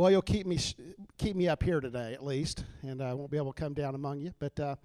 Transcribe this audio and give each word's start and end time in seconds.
Well, 0.00 0.10
you'll 0.10 0.22
keep 0.22 0.46
me 0.46 0.58
keep 1.18 1.36
me 1.36 1.46
up 1.46 1.62
here 1.62 1.78
today 1.78 2.14
at 2.14 2.24
least, 2.24 2.64
and 2.80 3.02
I 3.02 3.12
won't 3.12 3.30
be 3.30 3.36
able 3.36 3.52
to 3.52 3.60
come 3.60 3.74
down 3.74 3.94
among 3.94 4.20
you. 4.20 4.32
But 4.38 4.58
uh, 4.58 4.76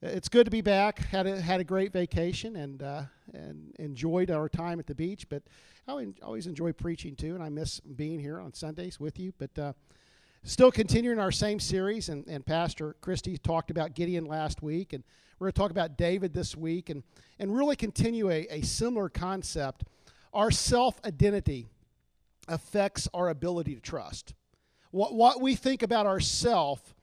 it's 0.00 0.30
good 0.30 0.46
to 0.46 0.50
be 0.50 0.62
back. 0.62 1.00
had 1.00 1.26
a 1.26 1.38
had 1.38 1.60
a 1.60 1.64
great 1.64 1.92
vacation 1.92 2.56
and 2.56 2.82
uh, 2.82 3.02
and 3.34 3.74
enjoyed 3.78 4.30
our 4.30 4.48
time 4.48 4.80
at 4.80 4.86
the 4.86 4.94
beach. 4.94 5.28
But 5.28 5.42
I 5.86 6.06
always 6.22 6.46
enjoy 6.46 6.72
preaching 6.72 7.14
too, 7.14 7.34
and 7.34 7.44
I 7.44 7.50
miss 7.50 7.78
being 7.80 8.18
here 8.18 8.40
on 8.40 8.54
Sundays 8.54 8.98
with 8.98 9.18
you. 9.18 9.34
But 9.36 9.58
uh, 9.58 9.72
still 10.44 10.72
continuing 10.72 11.18
our 11.18 11.30
same 11.30 11.60
series, 11.60 12.08
and, 12.08 12.26
and 12.26 12.46
Pastor 12.46 12.96
Christie 13.02 13.36
talked 13.36 13.70
about 13.70 13.94
Gideon 13.94 14.24
last 14.24 14.62
week, 14.62 14.94
and 14.94 15.04
we're 15.38 15.48
going 15.48 15.52
to 15.52 15.60
talk 15.60 15.72
about 15.72 15.98
David 15.98 16.32
this 16.32 16.56
week, 16.56 16.88
and 16.88 17.02
and 17.38 17.54
really 17.54 17.76
continue 17.76 18.30
a, 18.30 18.46
a 18.48 18.62
similar 18.62 19.10
concept. 19.10 19.84
Our 20.32 20.50
self 20.50 21.02
identity 21.04 21.68
affects 22.48 23.10
our 23.12 23.28
ability 23.28 23.74
to 23.74 23.80
trust. 23.82 24.32
What, 24.94 25.12
what 25.12 25.42
we 25.42 25.56
think 25.56 25.82
about 25.82 26.06
ourself 26.06 26.94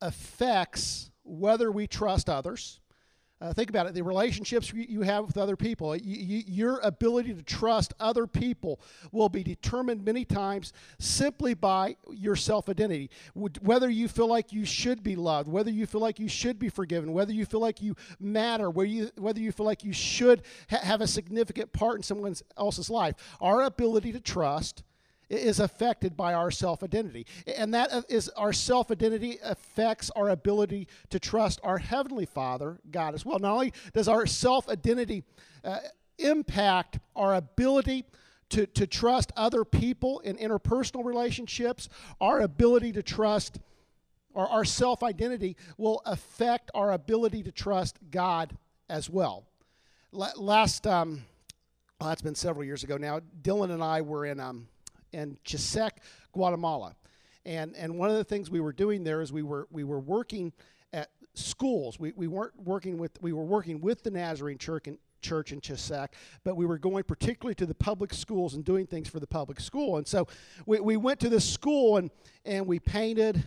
affects 0.00 1.10
whether 1.22 1.70
we 1.70 1.86
trust 1.86 2.30
others. 2.30 2.80
Uh, 3.42 3.52
think 3.52 3.68
about 3.68 3.86
it 3.86 3.92
the 3.92 4.00
relationships 4.02 4.72
you 4.72 5.02
have 5.02 5.26
with 5.26 5.36
other 5.36 5.54
people, 5.54 5.94
you, 5.94 6.16
you, 6.16 6.42
your 6.46 6.78
ability 6.78 7.34
to 7.34 7.42
trust 7.42 7.92
other 8.00 8.26
people 8.26 8.80
will 9.12 9.28
be 9.28 9.42
determined 9.42 10.02
many 10.02 10.24
times 10.24 10.72
simply 10.98 11.52
by 11.52 11.96
your 12.10 12.36
self 12.36 12.70
identity. 12.70 13.10
Whether 13.34 13.90
you 13.90 14.08
feel 14.08 14.28
like 14.28 14.50
you 14.50 14.64
should 14.64 15.02
be 15.02 15.14
loved, 15.14 15.46
whether 15.46 15.70
you 15.70 15.84
feel 15.84 16.00
like 16.00 16.18
you 16.18 16.28
should 16.28 16.58
be 16.58 16.70
forgiven, 16.70 17.12
whether 17.12 17.34
you 17.34 17.44
feel 17.44 17.60
like 17.60 17.82
you 17.82 17.96
matter, 18.18 18.70
whether 18.70 18.88
you, 18.88 19.10
whether 19.18 19.40
you 19.40 19.52
feel 19.52 19.66
like 19.66 19.84
you 19.84 19.92
should 19.92 20.40
ha- 20.70 20.80
have 20.82 21.02
a 21.02 21.06
significant 21.06 21.70
part 21.74 21.96
in 21.96 22.02
someone 22.02 22.34
else's 22.56 22.88
life. 22.88 23.14
Our 23.42 23.64
ability 23.64 24.12
to 24.12 24.20
trust 24.20 24.84
is 25.28 25.60
affected 25.60 26.16
by 26.16 26.34
our 26.34 26.50
self 26.50 26.82
identity. 26.82 27.26
And 27.56 27.74
that 27.74 27.90
is 28.08 28.28
our 28.30 28.52
self 28.52 28.90
identity 28.90 29.38
affects 29.42 30.10
our 30.16 30.30
ability 30.30 30.88
to 31.10 31.18
trust 31.18 31.60
our 31.62 31.78
Heavenly 31.78 32.26
Father, 32.26 32.78
God, 32.90 33.14
as 33.14 33.24
well. 33.24 33.38
Not 33.38 33.52
only 33.52 33.72
does 33.92 34.08
our 34.08 34.26
self 34.26 34.68
identity 34.68 35.24
uh, 35.64 35.78
impact 36.18 36.98
our 37.14 37.34
ability 37.34 38.04
to, 38.50 38.66
to 38.66 38.86
trust 38.86 39.32
other 39.36 39.64
people 39.64 40.20
in 40.20 40.36
interpersonal 40.36 41.04
relationships, 41.04 41.88
our 42.20 42.40
ability 42.40 42.92
to 42.92 43.02
trust 43.02 43.58
or 44.34 44.46
our 44.48 44.64
self 44.64 45.02
identity 45.02 45.56
will 45.78 46.02
affect 46.04 46.70
our 46.74 46.92
ability 46.92 47.42
to 47.42 47.50
trust 47.50 47.98
God 48.10 48.56
as 48.88 49.10
well. 49.10 49.46
last, 50.12 50.86
um, 50.86 51.24
well, 51.98 52.10
that's 52.10 52.22
been 52.22 52.34
several 52.34 52.64
years 52.64 52.84
ago 52.84 52.98
now, 52.98 53.20
Dylan 53.42 53.70
and 53.70 53.82
I 53.82 54.02
were 54.02 54.26
in. 54.26 54.38
Um, 54.38 54.68
in 55.16 55.38
Chisec, 55.44 55.90
Guatemala. 56.32 56.94
And, 57.44 57.74
and 57.76 57.96
one 57.96 58.10
of 58.10 58.16
the 58.16 58.24
things 58.24 58.50
we 58.50 58.60
were 58.60 58.72
doing 58.72 59.04
there 59.04 59.20
is 59.20 59.32
we 59.32 59.42
were, 59.42 59.66
we 59.70 59.84
were 59.84 60.00
working 60.00 60.52
at 60.92 61.10
schools. 61.34 61.98
We, 61.98 62.12
we 62.16 62.26
weren't 62.26 62.52
working 62.62 62.98
with, 62.98 63.20
we 63.22 63.32
were 63.32 63.44
working 63.44 63.80
with 63.80 64.02
the 64.02 64.10
Nazarene 64.10 64.58
Church 64.58 64.88
in, 64.88 64.98
church 65.22 65.52
in 65.52 65.60
Chisec, 65.60 66.08
but 66.44 66.56
we 66.56 66.66
were 66.66 66.78
going 66.78 67.04
particularly 67.04 67.54
to 67.56 67.66
the 67.66 67.74
public 67.74 68.12
schools 68.12 68.54
and 68.54 68.64
doing 68.64 68.86
things 68.86 69.08
for 69.08 69.18
the 69.18 69.26
public 69.26 69.60
school. 69.60 69.96
And 69.96 70.06
so 70.06 70.26
we, 70.66 70.78
we 70.80 70.96
went 70.96 71.20
to 71.20 71.28
this 71.28 71.48
school 71.48 71.96
and, 71.96 72.10
and 72.44 72.66
we 72.66 72.78
painted 72.78 73.42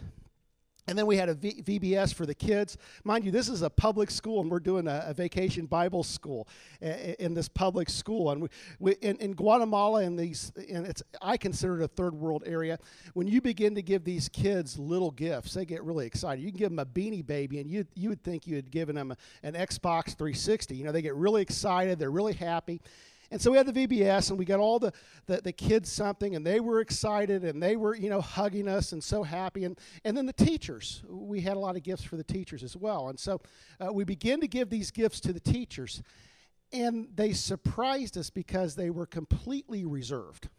and 0.90 0.98
then 0.98 1.06
we 1.06 1.18
had 1.18 1.30
a 1.30 1.36
v- 1.36 1.62
VBS 1.62 2.16
for 2.16 2.26
the 2.26 2.34
kids. 2.34 2.76
Mind 3.04 3.24
you, 3.24 3.32
this 3.32 3.48
is 3.48 3.62
a 3.62 3.70
public 3.70 4.10
school, 4.10 4.42
and 4.42 4.50
we're 4.50 4.60
doing 4.60 4.88
a, 4.88 5.06
a 5.08 5.14
vacation 5.14 5.68
Bible 5.68 6.04
school 6.04 6.48
in, 6.82 7.16
in, 7.20 7.34
this 7.36 7.48
public 7.48 7.92
school. 7.92 8.32
And 8.32 8.42
we, 8.42 8.48
we 8.80 8.94
in, 8.94 9.16
in, 9.18 9.34
Guatemala, 9.34 10.02
in 10.02 10.16
these, 10.16 10.52
and 10.70 10.88
it's 10.88 11.04
I 11.22 11.38
consider 11.38 11.80
it 11.80 11.84
a 11.84 11.88
third 11.88 12.16
world 12.16 12.44
area. 12.48 12.80
When 13.14 13.28
you 13.28 13.40
begin 13.40 13.76
to 13.76 13.84
give 13.84 14.04
these 14.04 14.30
kids 14.30 14.80
little 14.80 15.12
gifts, 15.12 15.54
they 15.54 15.64
get 15.64 15.84
really 15.84 16.08
excited. 16.08 16.44
You 16.44 16.50
can 16.50 16.58
give 16.58 16.72
them 16.72 16.80
a 16.80 16.86
beanie 16.88 17.26
baby, 17.26 17.60
and 17.60 17.70
you 17.70 17.86
you 17.94 18.10
would 18.10 18.24
think 18.24 18.48
you 18.48 18.56
had 18.56 18.72
given 18.72 18.96
them 18.96 19.12
a, 19.12 19.18
an 19.44 19.54
Xbox 19.54 20.18
360. 20.18 20.76
You 20.76 20.86
know, 20.86 20.92
they 20.92 21.04
get 21.04 21.14
really 21.14 21.44
excited. 21.44 22.00
They're 22.00 22.10
really 22.10 22.34
happy. 22.34 22.82
And 23.32 23.40
so 23.40 23.52
we 23.52 23.58
had 23.58 23.68
the 23.68 23.88
VBS 23.88 24.32
and 24.32 24.40
we 24.40 24.46
got 24.46 24.60
all 24.60 24.80
the, 24.80 24.92
the, 25.28 25.42
the, 25.42 25.52
kids 25.52 25.92
something 25.92 26.36
and 26.36 26.46
they 26.46 26.60
were 26.60 26.80
excited 26.80 27.44
and 27.44 27.62
they 27.62 27.76
were, 27.76 27.96
you 27.96 28.10
know, 28.10 28.22
hugging 28.22 28.68
us 28.68 28.92
and 28.92 29.04
so 29.04 29.22
happy. 29.22 29.66
And, 29.66 29.78
and 30.04 30.18
then 30.18 30.26
the 30.26 30.34
teachers, 30.34 31.04
we 31.08 31.42
had 31.42 31.56
a 31.56 31.60
lot 31.60 31.76
of 31.76 31.84
gifts 31.84 32.04
for 32.04 32.18
the 32.18 32.24
teachers 32.24 32.64
as 32.64 32.76
well. 32.76 33.10
And 33.10 33.20
so 33.20 33.40
uh, 33.80 33.94
we 33.94 34.04
began 34.04 34.42
to 34.42 34.48
give 34.48 34.70
these 34.70 34.90
gifts 34.90 35.20
to 35.22 35.34
the 35.34 35.40
teachers. 35.40 36.02
And 36.74 37.08
they 37.14 37.34
surprised 37.34 38.18
us 38.18 38.32
because 38.32 38.76
they 38.76 38.90
were 38.90 39.06
completely 39.06 39.86
reserved. 39.86 40.50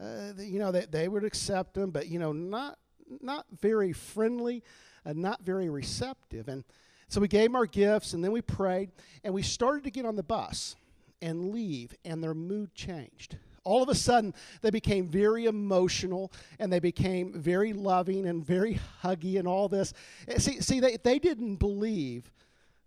Uh, 0.00 0.32
you 0.38 0.58
know, 0.58 0.72
they, 0.72 0.86
they 0.86 1.06
would 1.06 1.24
accept 1.24 1.74
them, 1.74 1.90
but, 1.90 2.08
you 2.08 2.18
know, 2.18 2.32
not, 2.32 2.78
not 3.20 3.46
very 3.60 3.92
friendly, 3.92 4.64
uh, 5.06 5.12
not 5.12 5.42
very 5.42 5.68
receptive. 5.68 6.48
And 6.48 6.64
so 7.06 7.20
we 7.20 7.28
gave 7.28 7.44
them 7.44 7.56
our 7.56 7.66
gifts 7.66 8.14
and 8.14 8.24
then 8.24 8.32
we 8.32 8.40
prayed 8.40 8.90
and 9.22 9.32
we 9.32 9.42
started 9.42 9.84
to 9.84 9.90
get 9.90 10.06
on 10.06 10.16
the 10.16 10.24
bus 10.24 10.74
and 11.22 11.50
leave, 11.50 11.94
and 12.04 12.22
their 12.22 12.34
mood 12.34 12.74
changed. 12.74 13.38
All 13.64 13.82
of 13.82 13.88
a 13.88 13.94
sudden, 13.94 14.34
they 14.60 14.70
became 14.70 15.08
very 15.08 15.46
emotional 15.46 16.32
and 16.58 16.72
they 16.72 16.80
became 16.80 17.32
very 17.32 17.72
loving 17.72 18.26
and 18.26 18.44
very 18.44 18.80
huggy 19.02 19.38
and 19.38 19.46
all 19.46 19.68
this. 19.68 19.94
Eh, 20.26 20.38
see, 20.38 20.60
see 20.60 20.80
they, 20.80 20.96
they 20.96 21.20
didn't 21.20 21.56
believe 21.56 22.32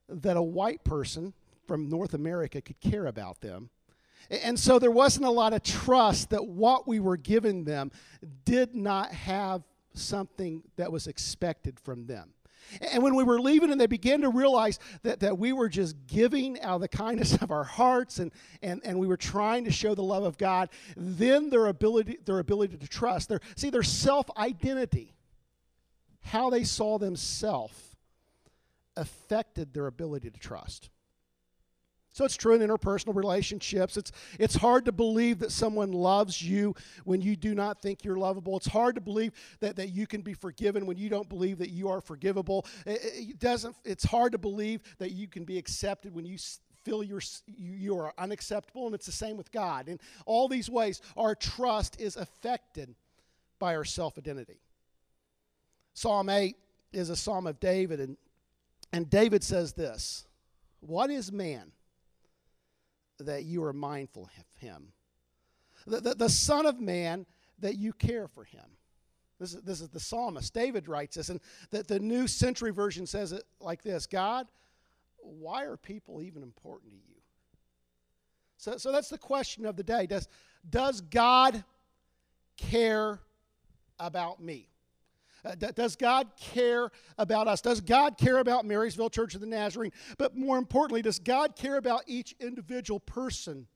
that 0.09 0.35
a 0.35 0.41
white 0.41 0.83
person 0.83 1.33
from 1.65 1.87
North 1.89 2.13
America 2.13 2.61
could 2.61 2.79
care 2.81 3.07
about 3.07 3.39
them. 3.39 3.69
And 4.29 4.59
so 4.59 4.79
there 4.79 4.91
wasn't 4.91 5.25
a 5.25 5.31
lot 5.31 5.53
of 5.53 5.63
trust 5.63 6.31
that 6.31 6.45
what 6.45 6.87
we 6.87 6.99
were 6.99 7.17
giving 7.17 7.63
them 7.63 7.91
did 8.43 8.75
not 8.75 9.11
have 9.11 9.63
something 9.93 10.63
that 10.75 10.91
was 10.91 11.07
expected 11.07 11.79
from 11.79 12.05
them. 12.05 12.34
And 12.81 13.03
when 13.03 13.15
we 13.15 13.23
were 13.23 13.39
leaving 13.39 13.71
and 13.71 13.79
they 13.79 13.87
began 13.87 14.21
to 14.21 14.29
realize 14.29 14.79
that, 15.03 15.19
that 15.21 15.37
we 15.37 15.53
were 15.53 15.69
just 15.69 15.95
giving 16.07 16.59
out 16.61 16.75
of 16.75 16.81
the 16.81 16.87
kindness 16.87 17.35
of 17.41 17.51
our 17.51 17.63
hearts 17.63 18.19
and, 18.19 18.31
and, 18.61 18.81
and 18.83 18.99
we 18.99 19.07
were 19.07 19.17
trying 19.17 19.65
to 19.65 19.71
show 19.71 19.95
the 19.95 20.03
love 20.03 20.23
of 20.23 20.37
God, 20.37 20.69
then 20.95 21.49
their 21.49 21.67
ability, 21.67 22.17
their 22.25 22.39
ability 22.39 22.77
to 22.77 22.87
trust, 22.87 23.29
their, 23.29 23.39
see, 23.55 23.69
their 23.69 23.83
self 23.83 24.29
identity, 24.37 25.13
how 26.21 26.49
they 26.49 26.63
saw 26.63 26.97
themselves, 26.97 27.95
affected 28.97 29.73
their 29.73 29.87
ability 29.87 30.29
to 30.29 30.39
trust. 30.39 30.89
So 32.15 32.23
it's 32.23 32.37
true 32.37 32.53
in 32.53 32.61
interpersonal 32.61 33.13
relationships. 33.13 33.97
It's, 33.97 34.09
it's 34.39 34.55
hard 34.55 34.85
to 34.85 34.93
believe 34.93 35.39
that 35.39 35.51
someone 35.51 35.91
loves 35.91 36.41
you 36.41 36.73
when 37.03 37.19
you 37.19 37.35
do 37.35 37.53
not 37.53 37.81
think 37.81 38.05
you're 38.05 38.15
lovable. 38.15 38.55
It's 38.55 38.67
hard 38.67 38.95
to 38.95 39.01
believe 39.01 39.33
that, 39.59 39.75
that 39.75 39.89
you 39.89 40.07
can 40.07 40.21
be 40.21 40.33
forgiven 40.33 40.85
when 40.85 40.95
you 40.95 41.09
don't 41.09 41.27
believe 41.27 41.57
that 41.57 41.71
you 41.71 41.89
are 41.89 41.99
forgivable. 41.99 42.65
It, 42.85 43.01
it 43.03 43.39
doesn't, 43.39 43.75
it's 43.83 44.05
hard 44.05 44.31
to 44.31 44.37
believe 44.37 44.81
that 44.97 45.11
you 45.11 45.27
can 45.27 45.43
be 45.43 45.57
accepted 45.57 46.15
when 46.15 46.23
you 46.23 46.37
feel 46.85 47.03
you're, 47.03 47.19
you, 47.47 47.99
are 47.99 48.13
unacceptable. 48.17 48.85
And 48.85 48.95
it's 48.95 49.07
the 49.07 49.11
same 49.11 49.35
with 49.35 49.51
God. 49.51 49.89
In 49.89 49.99
all 50.25 50.47
these 50.47 50.69
ways, 50.69 51.01
our 51.17 51.35
trust 51.35 51.99
is 51.99 52.15
affected 52.15 52.95
by 53.59 53.75
our 53.75 53.83
self 53.83 54.17
identity. 54.17 54.61
Psalm 55.95 56.29
8 56.29 56.55
is 56.93 57.09
a 57.09 57.15
psalm 57.17 57.45
of 57.45 57.59
David, 57.59 57.99
and, 57.99 58.15
and 58.93 59.09
David 59.09 59.43
says 59.43 59.73
this 59.73 60.25
What 60.79 61.09
is 61.09 61.29
man? 61.29 61.73
That 63.19 63.43
you 63.43 63.63
are 63.63 63.73
mindful 63.73 64.29
of 64.37 64.59
him. 64.59 64.91
The, 65.87 66.01
the, 66.01 66.15
the 66.15 66.29
Son 66.29 66.65
of 66.65 66.79
Man, 66.79 67.25
that 67.59 67.77
you 67.77 67.93
care 67.93 68.27
for 68.27 68.43
him. 68.43 68.65
This 69.39 69.53
is, 69.53 69.61
this 69.63 69.81
is 69.81 69.89
the 69.89 69.99
psalmist. 69.99 70.53
David 70.53 70.87
writes 70.87 71.17
this, 71.17 71.29
and 71.29 71.39
that 71.71 71.87
the 71.87 71.99
New 71.99 72.27
Century 72.27 72.71
Version 72.71 73.05
says 73.05 73.31
it 73.31 73.43
like 73.59 73.81
this 73.83 74.05
God, 74.07 74.47
why 75.17 75.65
are 75.65 75.77
people 75.77 76.21
even 76.21 76.43
important 76.43 76.91
to 76.91 76.97
you? 76.97 77.15
So, 78.57 78.77
so 78.77 78.91
that's 78.91 79.09
the 79.09 79.17
question 79.17 79.65
of 79.65 79.75
the 79.75 79.83
day. 79.83 80.07
Does, 80.07 80.27
does 80.69 81.01
God 81.01 81.63
care 82.57 83.19
about 83.99 84.41
me? 84.41 84.69
Uh, 85.45 85.53
does 85.53 85.95
God 85.95 86.27
care 86.39 86.89
about 87.17 87.47
us? 87.47 87.61
Does 87.61 87.79
God 87.79 88.17
care 88.17 88.39
about 88.39 88.65
Marysville 88.65 89.11
Church 89.11 89.35
of 89.35 89.41
the 89.41 89.47
Nazarene? 89.47 89.91
But 90.17 90.35
more 90.35 90.57
importantly, 90.57 91.01
does 91.01 91.19
God 91.19 91.55
care 91.55 91.77
about 91.77 92.03
each 92.07 92.35
individual 92.39 92.99
person 92.99 93.67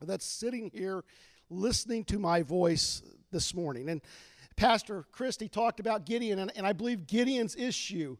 that's 0.00 0.24
sitting 0.24 0.70
here 0.72 1.04
listening 1.50 2.04
to 2.04 2.18
my 2.18 2.42
voice 2.42 3.02
this 3.30 3.54
morning? 3.54 3.90
And 3.90 4.00
Pastor 4.56 5.04
Christie 5.12 5.48
talked 5.48 5.78
about 5.78 6.06
Gideon, 6.06 6.38
and, 6.38 6.50
and 6.56 6.66
I 6.66 6.72
believe 6.72 7.06
Gideon's 7.06 7.56
issue. 7.56 8.16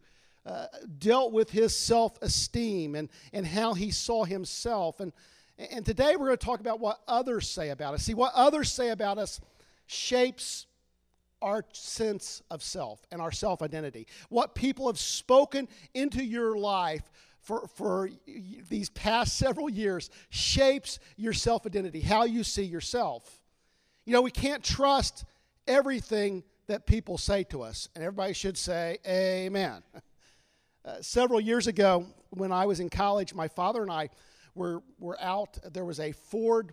Uh, 0.46 0.66
dealt 0.98 1.30
with 1.30 1.50
his 1.50 1.76
self 1.76 2.16
esteem 2.22 2.94
and, 2.94 3.10
and 3.34 3.44
how 3.44 3.74
he 3.74 3.90
saw 3.90 4.24
himself. 4.24 4.98
And, 4.98 5.12
and 5.58 5.84
today 5.84 6.16
we're 6.16 6.26
going 6.26 6.38
to 6.38 6.46
talk 6.46 6.60
about 6.60 6.80
what 6.80 7.00
others 7.06 7.50
say 7.50 7.68
about 7.68 7.92
us. 7.92 8.04
See, 8.04 8.14
what 8.14 8.32
others 8.34 8.72
say 8.72 8.88
about 8.88 9.18
us 9.18 9.42
shapes 9.86 10.64
our 11.42 11.64
sense 11.72 12.42
of 12.50 12.62
self 12.62 13.04
and 13.10 13.20
our 13.20 13.32
self 13.32 13.62
identity. 13.62 14.06
What 14.28 14.54
people 14.54 14.86
have 14.86 14.98
spoken 14.98 15.68
into 15.94 16.24
your 16.24 16.56
life 16.56 17.10
for, 17.40 17.66
for 17.76 18.10
these 18.68 18.90
past 18.90 19.38
several 19.38 19.68
years 19.68 20.10
shapes 20.30 20.98
your 21.16 21.32
self 21.32 21.66
identity, 21.66 22.00
how 22.00 22.24
you 22.24 22.44
see 22.44 22.64
yourself. 22.64 23.40
You 24.04 24.12
know, 24.12 24.22
we 24.22 24.30
can't 24.30 24.62
trust 24.62 25.24
everything 25.66 26.44
that 26.66 26.86
people 26.86 27.18
say 27.18 27.44
to 27.44 27.62
us. 27.62 27.88
And 27.94 28.04
everybody 28.04 28.32
should 28.32 28.56
say, 28.56 28.98
Amen. 29.06 29.82
Uh, 30.84 31.02
several 31.02 31.38
years 31.38 31.66
ago, 31.66 32.06
when 32.30 32.50
I 32.50 32.64
was 32.64 32.80
in 32.80 32.88
college, 32.88 33.34
my 33.34 33.46
father 33.46 33.82
and 33.82 33.90
I 33.90 34.08
were, 34.54 34.82
were 34.98 35.20
out. 35.20 35.58
There 35.72 35.84
was 35.84 36.00
a 36.00 36.12
Ford 36.12 36.72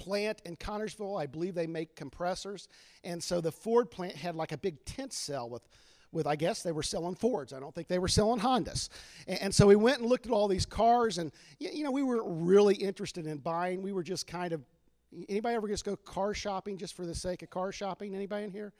plant 0.00 0.40
in 0.46 0.56
Connersville. 0.56 1.20
I 1.20 1.26
believe 1.26 1.54
they 1.54 1.66
make 1.66 1.94
compressors. 1.94 2.68
And 3.04 3.22
so 3.22 3.42
the 3.42 3.52
Ford 3.52 3.90
plant 3.90 4.16
had 4.16 4.34
like 4.34 4.52
a 4.52 4.56
big 4.56 4.82
tent 4.86 5.12
cell 5.12 5.48
with 5.48 5.68
with 6.12 6.26
I 6.26 6.34
guess 6.34 6.64
they 6.64 6.72
were 6.72 6.82
selling 6.82 7.14
Fords. 7.14 7.52
I 7.52 7.60
don't 7.60 7.72
think 7.72 7.86
they 7.86 8.00
were 8.00 8.08
selling 8.08 8.40
Hondas. 8.40 8.88
And, 9.28 9.42
and 9.42 9.54
so 9.54 9.66
we 9.66 9.76
went 9.76 10.00
and 10.00 10.08
looked 10.08 10.26
at 10.26 10.32
all 10.32 10.48
these 10.48 10.66
cars, 10.66 11.18
and 11.18 11.30
you 11.60 11.84
know 11.84 11.92
we 11.92 12.02
weren't 12.02 12.24
really 12.26 12.74
interested 12.74 13.26
in 13.26 13.38
buying. 13.38 13.82
We 13.82 13.92
were 13.92 14.02
just 14.02 14.26
kind 14.26 14.52
of 14.52 14.62
anybody 15.28 15.54
ever 15.54 15.68
just 15.68 15.84
go 15.84 15.96
car 15.96 16.34
shopping 16.34 16.78
just 16.78 16.94
for 16.94 17.06
the 17.06 17.14
sake 17.14 17.42
of 17.42 17.50
car 17.50 17.70
shopping? 17.70 18.14
Anybody 18.14 18.44
in 18.44 18.50
here? 18.50 18.72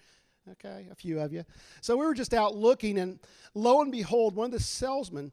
Okay, 0.53 0.87
a 0.91 0.95
few 0.95 1.21
of 1.21 1.33
you. 1.33 1.45
So 1.83 1.97
we 1.97 2.07
were 2.07 2.15
just 2.15 2.35
out 2.35 2.57
looking, 2.57 2.99
and 2.99 3.21
lo 3.55 3.83
and 3.83 3.93
behold, 3.93 4.35
one 4.35 4.47
of 4.47 4.53
the 4.53 4.61
salesmen 4.61 5.31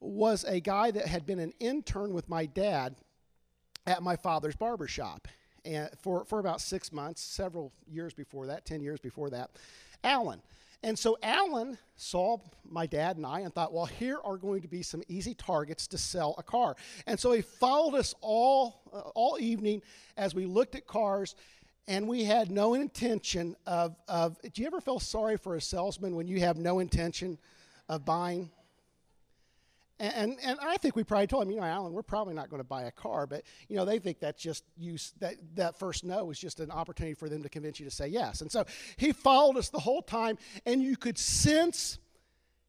was 0.00 0.44
a 0.44 0.60
guy 0.60 0.90
that 0.90 1.06
had 1.06 1.26
been 1.26 1.38
an 1.38 1.52
intern 1.58 2.12
with 2.12 2.28
my 2.28 2.46
dad 2.46 2.96
at 3.86 4.02
my 4.02 4.16
father's 4.16 4.56
barber 4.56 4.86
shop 4.86 5.28
and 5.64 5.90
for, 6.02 6.24
for 6.24 6.38
about 6.38 6.60
six 6.60 6.92
months, 6.92 7.22
several 7.22 7.72
years 7.86 8.14
before 8.14 8.46
that, 8.46 8.64
10 8.64 8.82
years 8.82 9.00
before 9.00 9.30
that. 9.30 9.50
Alan. 10.02 10.40
And 10.82 10.98
so 10.98 11.18
Alan 11.22 11.76
saw 11.96 12.38
my 12.64 12.86
dad 12.86 13.18
and 13.18 13.26
I 13.26 13.40
and 13.40 13.52
thought, 13.52 13.72
well, 13.72 13.84
here 13.84 14.18
are 14.24 14.38
going 14.38 14.62
to 14.62 14.68
be 14.68 14.82
some 14.82 15.02
easy 15.08 15.34
targets 15.34 15.86
to 15.88 15.98
sell 15.98 16.34
a 16.38 16.42
car. 16.42 16.74
And 17.06 17.20
so 17.20 17.32
he 17.32 17.42
followed 17.42 17.96
us 17.96 18.14
all, 18.22 18.80
uh, 18.92 19.00
all 19.14 19.36
evening 19.38 19.82
as 20.16 20.34
we 20.34 20.46
looked 20.46 20.74
at 20.74 20.86
cars, 20.86 21.34
and 21.86 22.08
we 22.08 22.24
had 22.24 22.50
no 22.50 22.74
intention 22.74 23.56
of, 23.66 23.96
of. 24.08 24.40
Do 24.54 24.62
you 24.62 24.66
ever 24.66 24.80
feel 24.80 25.00
sorry 25.00 25.36
for 25.36 25.56
a 25.56 25.60
salesman 25.60 26.14
when 26.14 26.28
you 26.28 26.40
have 26.40 26.56
no 26.56 26.78
intention 26.78 27.36
of 27.88 28.04
buying? 28.04 28.50
And, 30.00 30.38
and 30.42 30.58
I 30.62 30.78
think 30.78 30.96
we 30.96 31.04
probably 31.04 31.26
told 31.26 31.42
him, 31.42 31.50
you 31.50 31.60
know, 31.60 31.66
Alan, 31.66 31.92
we're 31.92 32.02
probably 32.02 32.32
not 32.32 32.48
going 32.48 32.60
to 32.60 32.66
buy 32.66 32.84
a 32.84 32.90
car, 32.90 33.26
but 33.26 33.42
you 33.68 33.76
know, 33.76 33.84
they 33.84 33.98
think 33.98 34.18
that's 34.18 34.42
just 34.42 34.64
use 34.78 35.12
that 35.20 35.34
that 35.56 35.78
first 35.78 36.04
no 36.04 36.30
is 36.30 36.38
just 36.38 36.58
an 36.58 36.70
opportunity 36.70 37.12
for 37.12 37.28
them 37.28 37.42
to 37.42 37.50
convince 37.50 37.78
you 37.78 37.84
to 37.84 37.90
say 37.90 38.08
yes. 38.08 38.40
And 38.40 38.50
so 38.50 38.64
he 38.96 39.12
followed 39.12 39.58
us 39.58 39.68
the 39.68 39.78
whole 39.78 40.00
time, 40.00 40.38
and 40.64 40.82
you 40.82 40.96
could 40.96 41.18
sense 41.18 41.98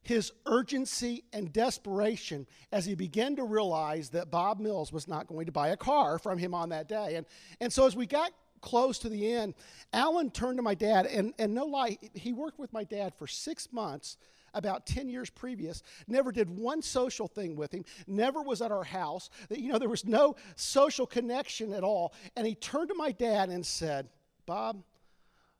his 0.02 0.30
urgency 0.44 1.24
and 1.32 1.50
desperation 1.52 2.46
as 2.70 2.84
he 2.84 2.94
began 2.94 3.36
to 3.36 3.44
realize 3.44 4.10
that 4.10 4.30
Bob 4.30 4.60
Mills 4.60 4.92
was 4.92 5.08
not 5.08 5.26
going 5.26 5.46
to 5.46 5.52
buy 5.52 5.68
a 5.68 5.76
car 5.76 6.18
from 6.18 6.36
him 6.36 6.52
on 6.52 6.68
that 6.68 6.86
day. 6.86 7.14
And 7.14 7.24
and 7.62 7.72
so 7.72 7.86
as 7.86 7.96
we 7.96 8.04
got 8.04 8.30
close 8.60 8.98
to 8.98 9.08
the 9.08 9.32
end, 9.32 9.54
Alan 9.94 10.30
turned 10.30 10.58
to 10.58 10.62
my 10.62 10.74
dad, 10.74 11.06
and, 11.06 11.32
and 11.38 11.54
no 11.54 11.64
lie, 11.64 11.98
he 12.14 12.32
worked 12.32 12.58
with 12.58 12.72
my 12.74 12.84
dad 12.84 13.14
for 13.14 13.26
six 13.26 13.72
months 13.72 14.18
about 14.54 14.86
10 14.86 15.08
years 15.08 15.30
previous, 15.30 15.82
never 16.06 16.32
did 16.32 16.50
one 16.50 16.82
social 16.82 17.26
thing 17.26 17.56
with 17.56 17.72
him, 17.72 17.84
never 18.06 18.42
was 18.42 18.62
at 18.62 18.72
our 18.72 18.84
house. 18.84 19.30
You 19.50 19.72
know, 19.72 19.78
there 19.78 19.88
was 19.88 20.04
no 20.04 20.36
social 20.56 21.06
connection 21.06 21.72
at 21.72 21.84
all. 21.84 22.14
And 22.36 22.46
he 22.46 22.54
turned 22.54 22.88
to 22.88 22.94
my 22.94 23.12
dad 23.12 23.48
and 23.48 23.64
said, 23.64 24.08
Bob, 24.46 24.82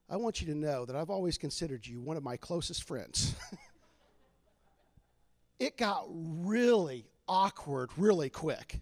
I 0.09 0.17
want 0.17 0.41
you 0.41 0.47
to 0.49 0.55
know 0.55 0.85
that 0.85 0.97
I've 0.97 1.11
always 1.11 1.39
considered 1.39 1.87
you 1.87 2.00
one 2.00 2.17
of 2.17 2.23
my 2.23 2.37
closest 2.37 2.85
friends. 2.85 3.35
it 5.59 5.77
got 5.77 6.06
really 6.11 7.06
awkward 7.29 7.91
really 7.97 8.29
quick. 8.29 8.81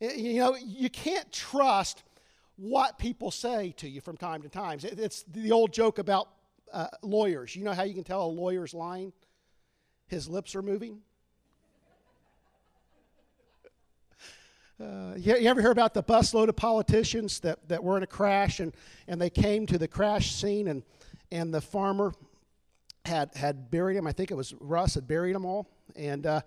You 0.00 0.34
know, 0.34 0.56
you 0.56 0.88
can't 0.88 1.30
trust 1.32 2.04
what 2.56 2.98
people 2.98 3.30
say 3.30 3.74
to 3.78 3.88
you 3.88 4.00
from 4.00 4.16
time 4.16 4.42
to 4.42 4.48
time. 4.48 4.78
It's 4.82 5.24
the 5.24 5.52
old 5.52 5.72
joke 5.72 5.98
about 5.98 6.28
uh, 6.72 6.88
lawyers. 7.02 7.54
You 7.54 7.64
know 7.64 7.72
how 7.72 7.82
you 7.82 7.94
can 7.94 8.04
tell 8.04 8.24
a 8.24 8.26
lawyer's 8.26 8.74
lying? 8.74 9.12
His 10.06 10.28
lips 10.28 10.54
are 10.54 10.62
moving. 10.62 11.00
Uh, 14.80 15.14
you, 15.16 15.36
you, 15.36 15.48
ever 15.48 15.60
hear 15.60 15.72
about 15.72 15.92
the 15.92 16.02
busload 16.02 16.48
of 16.48 16.54
politicians 16.54 17.40
that, 17.40 17.68
that 17.68 17.82
were 17.82 17.96
in 17.96 18.04
a 18.04 18.06
crash 18.06 18.60
and, 18.60 18.72
and 19.08 19.20
they 19.20 19.28
came 19.28 19.66
to 19.66 19.76
the 19.76 19.88
crash 19.88 20.32
scene 20.32 20.68
and, 20.68 20.84
and 21.32 21.52
the 21.52 21.60
farmer 21.60 22.12
had, 23.04 23.34
had 23.34 23.72
buried 23.72 23.96
them? 23.96 24.06
I 24.06 24.12
think 24.12 24.30
it 24.30 24.34
was 24.34 24.54
Russ 24.60 24.94
had 24.94 25.08
buried 25.08 25.34
them 25.34 25.44
all. 25.44 25.68
And, 25.96 26.26
uh, 26.26 26.42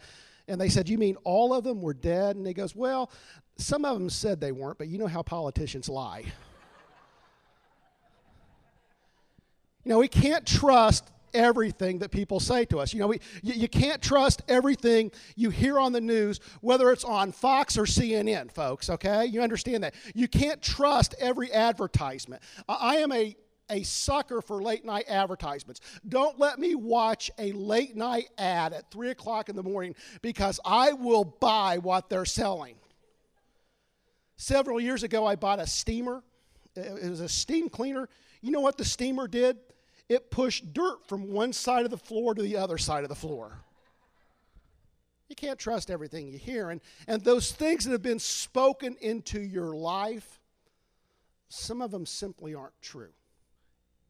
and 0.48 0.62
they 0.62 0.70
said, 0.70 0.88
You 0.88 0.98
mean 0.98 1.18
all 1.26 1.54
of 1.54 1.66
them 1.66 1.82
were 1.82 1.94
dead? 1.94 2.38
And 2.38 2.48
he 2.48 2.54
goes, 2.54 2.74
Well, 2.74 3.12
some 3.58 3.84
of 3.84 3.98
them 3.98 4.10
said 4.10 4.40
they 4.40 4.54
weren't, 4.54 4.78
but 4.78 4.88
you 4.88 4.98
know 4.98 5.08
how 5.08 5.22
politicians 5.24 5.90
lie. 5.90 6.24
You 9.84 9.90
know, 9.90 10.00
we 10.00 10.08
can't 10.08 10.46
trust 10.46 11.12
everything 11.34 12.00
that 12.00 12.12
people 12.12 12.40
say 12.40 12.66
to 12.66 12.80
us. 12.80 12.94
You 12.94 13.00
know, 13.00 13.08
we, 13.08 13.20
you, 13.42 13.54
you, 13.54 13.68
can't 13.68 14.02
trust 14.02 14.42
everything 14.48 15.12
you 15.36 15.50
hear 15.50 15.80
on 15.80 15.92
the 15.92 16.02
news, 16.02 16.40
whether 16.62 16.92
it's 16.92 17.04
on 17.04 17.32
Fox 17.32 17.78
or 17.78 17.84
CNN, 17.84 18.52
folks, 18.52 18.90
okay? 18.90 19.26
You 19.26 19.42
understand 19.42 19.84
that. 19.84 19.96
You 20.14 20.28
can't 20.28 20.62
trust 20.62 21.16
every 21.20 21.52
advertisement. 21.52 22.42
I 22.68 22.98
am 22.98 23.12
a 23.12 23.36
a 23.70 23.84
sucker 23.84 24.42
for 24.42 24.62
late 24.62 24.84
night 24.84 25.06
advertisements. 25.08 25.80
Don't 26.06 26.38
let 26.38 26.60
me 26.60 26.76
watch 26.76 27.32
a 27.40 27.54
late 27.54 27.96
night 27.96 28.30
ad 28.38 28.74
at 28.74 28.92
3 28.92 29.12
o'clock 29.12 29.48
in 29.48 29.56
the 29.56 29.64
morning 29.64 29.96
because 30.22 30.60
I 30.66 30.92
will 30.92 31.24
buy 31.24 31.78
what 31.78 32.10
they're 32.10 32.26
selling. 32.26 32.76
Several 34.36 34.80
years 34.80 35.04
ago, 35.04 35.26
I 35.26 35.38
bought 35.38 35.60
a 35.60 35.68
steamer. 35.68 36.22
It 36.76 37.10
was 37.10 37.22
a 37.22 37.30
steam 37.30 37.70
cleaner. 37.70 38.10
You 38.42 38.52
know 38.52 38.60
what 38.60 38.78
the 38.78 38.84
steamer 38.84 39.28
did? 39.28 39.58
It 40.12 40.30
pushed 40.30 40.74
dirt 40.74 41.08
from 41.08 41.32
one 41.32 41.54
side 41.54 41.86
of 41.86 41.90
the 41.90 41.98
floor 41.98 42.36
to 42.36 42.42
the 42.42 42.58
other 42.58 42.78
side 42.78 43.04
of 43.04 43.10
the 43.10 43.16
floor. 43.16 43.64
You 45.30 45.36
can't 45.36 45.58
trust 45.58 45.90
everything 45.90 46.28
you 46.28 46.38
hear. 46.38 46.70
And, 46.70 46.82
and 47.08 47.24
those 47.24 47.54
things 47.54 47.86
that 47.86 47.92
have 47.92 48.02
been 48.02 48.20
spoken 48.20 48.98
into 49.00 49.40
your 49.40 49.74
life, 49.74 50.42
some 51.48 51.82
of 51.82 51.92
them 51.92 52.06
simply 52.06 52.54
aren't 52.54 52.80
true. 52.82 53.14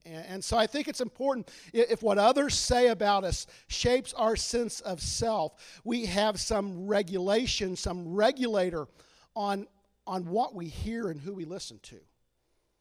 And, 0.03 0.25
and 0.25 0.43
so 0.43 0.57
I 0.57 0.65
think 0.65 0.87
it's 0.87 1.01
important 1.01 1.51
if 1.71 2.01
what 2.01 2.17
others 2.17 2.55
say 2.55 2.87
about 2.87 3.23
us 3.23 3.45
shapes 3.67 4.11
our 4.13 4.35
sense 4.35 4.79
of 4.79 5.01
self, 5.01 5.81
we 5.83 6.07
have 6.07 6.39
some 6.39 6.87
regulation, 6.87 7.75
some 7.75 8.11
regulator 8.11 8.87
on, 9.35 9.67
on 10.07 10.25
what 10.25 10.55
we 10.55 10.65
hear 10.65 11.09
and 11.11 11.21
who 11.21 11.35
we 11.35 11.45
listen 11.45 11.79
to. 11.83 11.99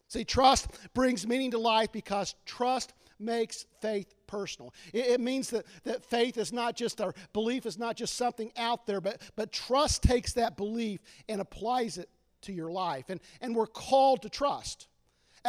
See, 0.08 0.24
trust 0.24 0.68
brings 0.94 1.26
meaning 1.26 1.50
to 1.50 1.58
life 1.58 1.92
because 1.92 2.34
trust 2.46 2.94
makes 3.20 3.66
faith 3.80 4.14
personal. 4.26 4.72
It, 4.92 5.06
it, 5.06 5.20
means 5.20 5.50
that, 5.50 5.66
that 5.84 6.04
faith 6.04 6.38
is 6.38 6.52
not 6.52 6.76
just 6.76 7.00
our 7.00 7.14
belief 7.32 7.66
is 7.66 7.78
not 7.78 7.96
just 7.96 8.14
something 8.14 8.52
out 8.56 8.86
there, 8.86 9.00
but, 9.00 9.20
but 9.36 9.52
trust 9.52 10.02
takes 10.02 10.32
that 10.34 10.56
belief 10.56 11.00
and 11.28 11.40
applies 11.40 11.98
it 11.98 12.08
to 12.42 12.52
your 12.52 12.70
life. 12.70 13.06
And, 13.08 13.20
and 13.40 13.54
we're 13.54 13.66
called 13.66 14.22
to 14.22 14.28
trust. 14.28 14.86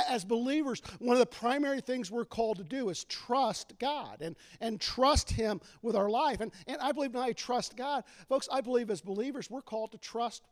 As 0.09 0.23
believers, 0.23 0.81
one 0.99 1.15
of 1.15 1.19
the 1.19 1.25
primary 1.25 1.81
things 1.81 2.09
we're 2.09 2.23
called 2.23 2.57
to 2.57 2.63
do 2.63 2.89
is 2.89 3.03
trust 3.05 3.73
God 3.77 4.21
and, 4.21 4.37
and 4.61 4.79
trust 4.79 5.29
Him 5.29 5.59
with 5.81 5.97
our 5.97 6.09
life. 6.09 6.39
And, 6.39 6.51
and 6.65 6.77
I 6.79 6.93
believe 6.93 7.13
not 7.13 7.21
only 7.21 7.33
trust 7.33 7.75
God, 7.75 8.05
folks, 8.29 8.47
I 8.51 8.61
believe 8.61 8.89
as 8.89 9.01
believers, 9.01 9.51
we're 9.51 9.61
called 9.61 9.91
to 9.91 9.97
trust 9.97 10.43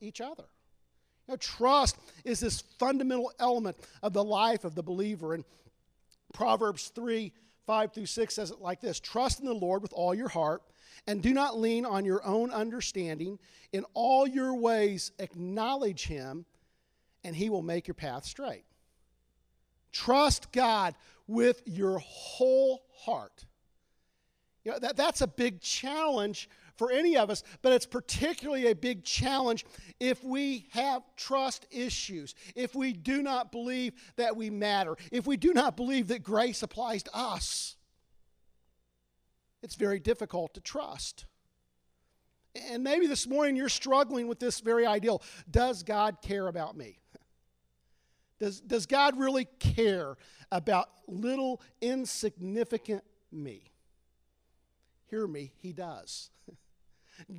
each 0.00 0.22
other. 0.22 0.44
You 1.28 1.32
know, 1.32 1.36
trust 1.36 1.98
is 2.24 2.40
this 2.40 2.62
fundamental 2.78 3.32
element 3.38 3.76
of 4.02 4.14
the 4.14 4.24
life 4.24 4.64
of 4.64 4.74
the 4.74 4.82
believer. 4.82 5.34
And 5.34 5.44
Proverbs 6.36 6.92
3 6.94 7.32
5 7.66 7.92
through 7.92 8.06
6 8.06 8.34
says 8.34 8.50
it 8.50 8.60
like 8.60 8.80
this 8.80 9.00
Trust 9.00 9.40
in 9.40 9.46
the 9.46 9.54
Lord 9.54 9.82
with 9.82 9.92
all 9.94 10.14
your 10.14 10.28
heart, 10.28 10.62
and 11.06 11.22
do 11.22 11.32
not 11.32 11.58
lean 11.58 11.84
on 11.86 12.04
your 12.04 12.24
own 12.24 12.52
understanding. 12.52 13.38
In 13.72 13.84
all 13.94 14.26
your 14.26 14.54
ways, 14.54 15.12
acknowledge 15.18 16.06
Him, 16.06 16.44
and 17.24 17.34
He 17.34 17.48
will 17.48 17.62
make 17.62 17.88
your 17.88 17.94
path 17.94 18.26
straight. 18.26 18.64
Trust 19.92 20.52
God 20.52 20.94
with 21.26 21.62
your 21.64 21.98
whole 22.00 22.84
heart. 22.98 23.46
You 24.62 24.72
know, 24.72 24.78
that, 24.80 24.96
that's 24.96 25.22
a 25.22 25.26
big 25.26 25.62
challenge 25.62 26.50
for 26.76 26.90
any 26.90 27.16
of 27.16 27.30
us, 27.30 27.42
but 27.62 27.72
it's 27.72 27.86
particularly 27.86 28.70
a 28.70 28.74
big 28.74 29.04
challenge 29.04 29.64
if 29.98 30.22
we 30.22 30.68
have 30.72 31.02
trust 31.16 31.66
issues, 31.70 32.34
if 32.54 32.74
we 32.74 32.92
do 32.92 33.22
not 33.22 33.50
believe 33.50 33.94
that 34.16 34.36
we 34.36 34.50
matter, 34.50 34.96
if 35.10 35.26
we 35.26 35.36
do 35.36 35.52
not 35.52 35.76
believe 35.76 36.08
that 36.08 36.22
grace 36.22 36.62
applies 36.62 37.02
to 37.04 37.16
us. 37.16 37.76
It's 39.62 39.74
very 39.74 39.98
difficult 39.98 40.54
to 40.54 40.60
trust. 40.60 41.26
And 42.70 42.82
maybe 42.82 43.06
this 43.06 43.26
morning 43.26 43.56
you're 43.56 43.68
struggling 43.68 44.28
with 44.28 44.38
this 44.38 44.60
very 44.60 44.86
ideal. 44.86 45.22
Does 45.50 45.82
God 45.82 46.18
care 46.22 46.46
about 46.46 46.76
me? 46.76 46.98
Does, 48.38 48.60
does 48.60 48.84
God 48.84 49.18
really 49.18 49.46
care 49.58 50.14
about 50.52 50.90
little 51.08 51.62
insignificant 51.80 53.02
me? 53.32 53.72
Hear 55.08 55.26
me, 55.26 55.52
He 55.56 55.72
does. 55.72 56.30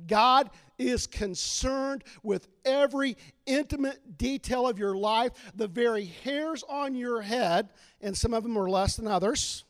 God 0.06 0.50
is 0.78 1.06
concerned 1.06 2.04
with 2.22 2.48
every 2.64 3.16
intimate 3.46 4.18
detail 4.18 4.68
of 4.68 4.78
your 4.78 4.96
life, 4.96 5.32
the 5.54 5.68
very 5.68 6.06
hairs 6.24 6.64
on 6.68 6.94
your 6.94 7.20
head, 7.20 7.70
and 8.00 8.16
some 8.16 8.34
of 8.34 8.42
them 8.42 8.56
are 8.56 8.68
less 8.68 8.96
than 8.96 9.06
others. 9.06 9.64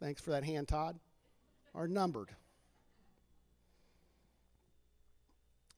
Thanks 0.00 0.20
for 0.20 0.30
that 0.30 0.44
hand, 0.44 0.68
Todd. 0.68 0.98
Are 1.74 1.88
numbered. 1.88 2.30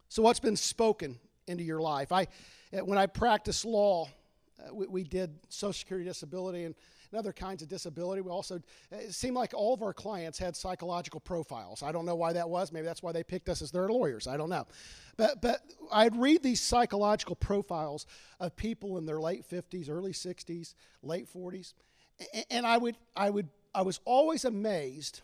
So, 0.09 0.23
what's 0.23 0.41
been 0.41 0.57
spoken 0.57 1.19
into 1.47 1.63
your 1.65 1.81
life? 1.81 2.13
I, 2.13 2.27
when 2.71 2.99
I 2.99 3.07
practiced 3.07 3.65
law, 3.65 4.09
uh, 4.59 4.73
we, 4.73 4.87
we 4.87 5.05
did 5.05 5.31
Social 5.49 5.73
Security 5.73 6.09
disability 6.09 6.65
and 6.65 6.75
and 7.15 7.19
other 7.21 7.33
kinds 7.33 7.63
of 7.63 7.69
disability. 7.69 8.21
We 8.23 8.31
also, 8.31 8.61
it 8.91 9.15
seemed 9.15 9.37
like 9.37 9.55
all 9.55 9.73
of 9.73 9.83
our 9.83 9.93
clients 9.93 10.37
had 10.37 10.57
psychological 10.57 11.21
profiles. 11.21 11.83
I 11.83 11.93
don't 11.93 12.05
know 12.05 12.17
why 12.17 12.33
that 12.33 12.49
was. 12.51 12.73
Maybe 12.73 12.85
that's 12.85 13.05
why 13.05 13.13
they 13.13 13.23
picked 13.23 13.49
us 13.49 13.63
as 13.63 13.71
their 13.71 13.89
lawyers. 13.89 14.27
I 14.27 14.37
don't 14.37 14.51
know. 14.51 14.67
But, 15.17 15.41
but 15.41 15.61
I'd 15.93 16.17
read 16.17 16.43
these 16.43 16.61
psychological 16.61 17.37
profiles 17.37 18.07
of 18.41 18.57
people 18.57 18.99
in 18.99 19.07
their 19.07 19.21
late 19.21 19.49
50s, 19.49 19.89
early 19.89 20.11
60s, 20.11 20.75
late 21.05 21.29
40s, 21.33 21.75
and 22.51 22.67
I 22.67 22.79
would, 22.79 22.97
I 23.17 23.31
would, 23.31 23.49
I 23.73 23.83
was 23.83 24.01
always 24.05 24.45
amazed 24.45 25.23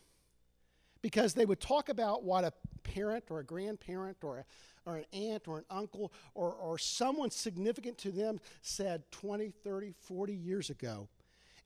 because 1.03 1.35
they 1.35 1.45
would 1.45 1.61
talk 1.61 1.89
about 1.89 2.23
what 2.23 2.45
a 2.45 2.53
parent 2.85 3.25
or 3.31 3.41
a 3.41 3.45
grandparent 3.45 4.19
or 4.23 4.39
a, 4.39 4.45
or 4.89 4.97
an 4.97 5.05
aunt 5.13 5.49
or 5.49 5.59
an 5.59 5.65
uncle 5.71 6.13
or, 6.35 6.53
or 6.53 6.79
someone 6.79 7.31
significant 7.31 7.99
to 7.99 8.13
them 8.13 8.39
said 8.63 9.03
20, 9.11 9.53
30, 9.65 9.95
40 9.99 10.35
years 10.35 10.71
ago 10.71 11.09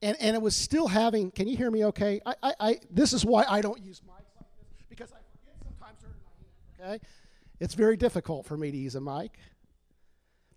and, 0.04 0.16
and 0.20 0.36
it 0.36 0.42
was 0.42 0.54
still 0.54 0.86
having, 0.86 1.30
can 1.30 1.48
you 1.48 1.56
hear 1.56 1.70
me 1.70 1.86
okay? 1.86 2.20
I, 2.26 2.34
I, 2.42 2.54
I 2.60 2.80
this 2.90 3.14
is 3.14 3.24
why 3.24 3.44
I 3.48 3.62
don't 3.62 3.82
use 3.82 4.00
mics 4.00 4.36
like 4.36 4.46
this, 4.58 4.84
because 4.90 5.10
I 5.12 5.20
forget 5.32 5.56
sometimes 5.62 5.98
my 6.78 6.84
okay? 6.84 7.04
It's 7.58 7.74
very 7.74 7.96
difficult 7.96 8.44
for 8.44 8.56
me 8.56 8.70
to 8.70 8.76
use 8.76 8.96
a 8.96 9.00
mic. 9.00 9.38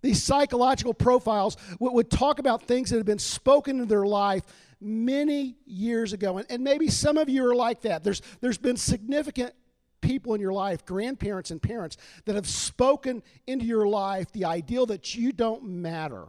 These 0.02 0.22
psychological 0.22 0.92
profiles 0.92 1.56
would, 1.80 1.94
would 1.94 2.10
talk 2.10 2.38
about 2.38 2.64
things 2.64 2.90
that 2.90 2.96
had 2.98 3.06
been 3.06 3.18
spoken 3.18 3.80
in 3.80 3.88
their 3.88 4.04
life 4.04 4.42
many 4.80 5.56
years 5.64 6.12
ago. 6.12 6.38
And, 6.38 6.46
and 6.50 6.62
maybe 6.62 6.88
some 6.88 7.16
of 7.16 7.30
you 7.30 7.48
are 7.48 7.54
like 7.54 7.80
that. 7.82 8.04
There's, 8.04 8.20
there's 8.40 8.58
been 8.58 8.76
significant 8.76 9.54
people 10.02 10.34
in 10.34 10.40
your 10.40 10.52
life, 10.52 10.84
grandparents 10.84 11.50
and 11.50 11.60
parents, 11.60 11.96
that 12.26 12.34
have 12.34 12.46
spoken 12.46 13.22
into 13.46 13.64
your 13.64 13.88
life 13.88 14.30
the 14.32 14.44
ideal 14.44 14.86
that 14.86 15.14
you 15.14 15.32
don't 15.32 15.64
matter 15.64 16.26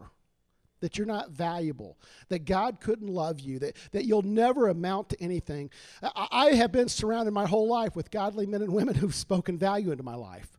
that 0.81 0.97
you're 0.97 1.07
not 1.07 1.31
valuable, 1.31 1.97
that 2.29 2.45
God 2.45 2.79
couldn't 2.81 3.07
love 3.07 3.39
you, 3.39 3.59
that, 3.59 3.75
that 3.91 4.05
you'll 4.05 4.21
never 4.21 4.67
amount 4.67 5.09
to 5.09 5.21
anything. 5.21 5.69
I, 6.01 6.27
I 6.31 6.45
have 6.55 6.71
been 6.71 6.89
surrounded 6.89 7.31
my 7.31 7.47
whole 7.47 7.67
life 7.67 7.95
with 7.95 8.11
godly 8.11 8.45
men 8.45 8.61
and 8.61 8.73
women 8.73 8.95
who've 8.95 9.15
spoken 9.15 9.57
value 9.57 9.91
into 9.91 10.03
my 10.03 10.15
life. 10.15 10.58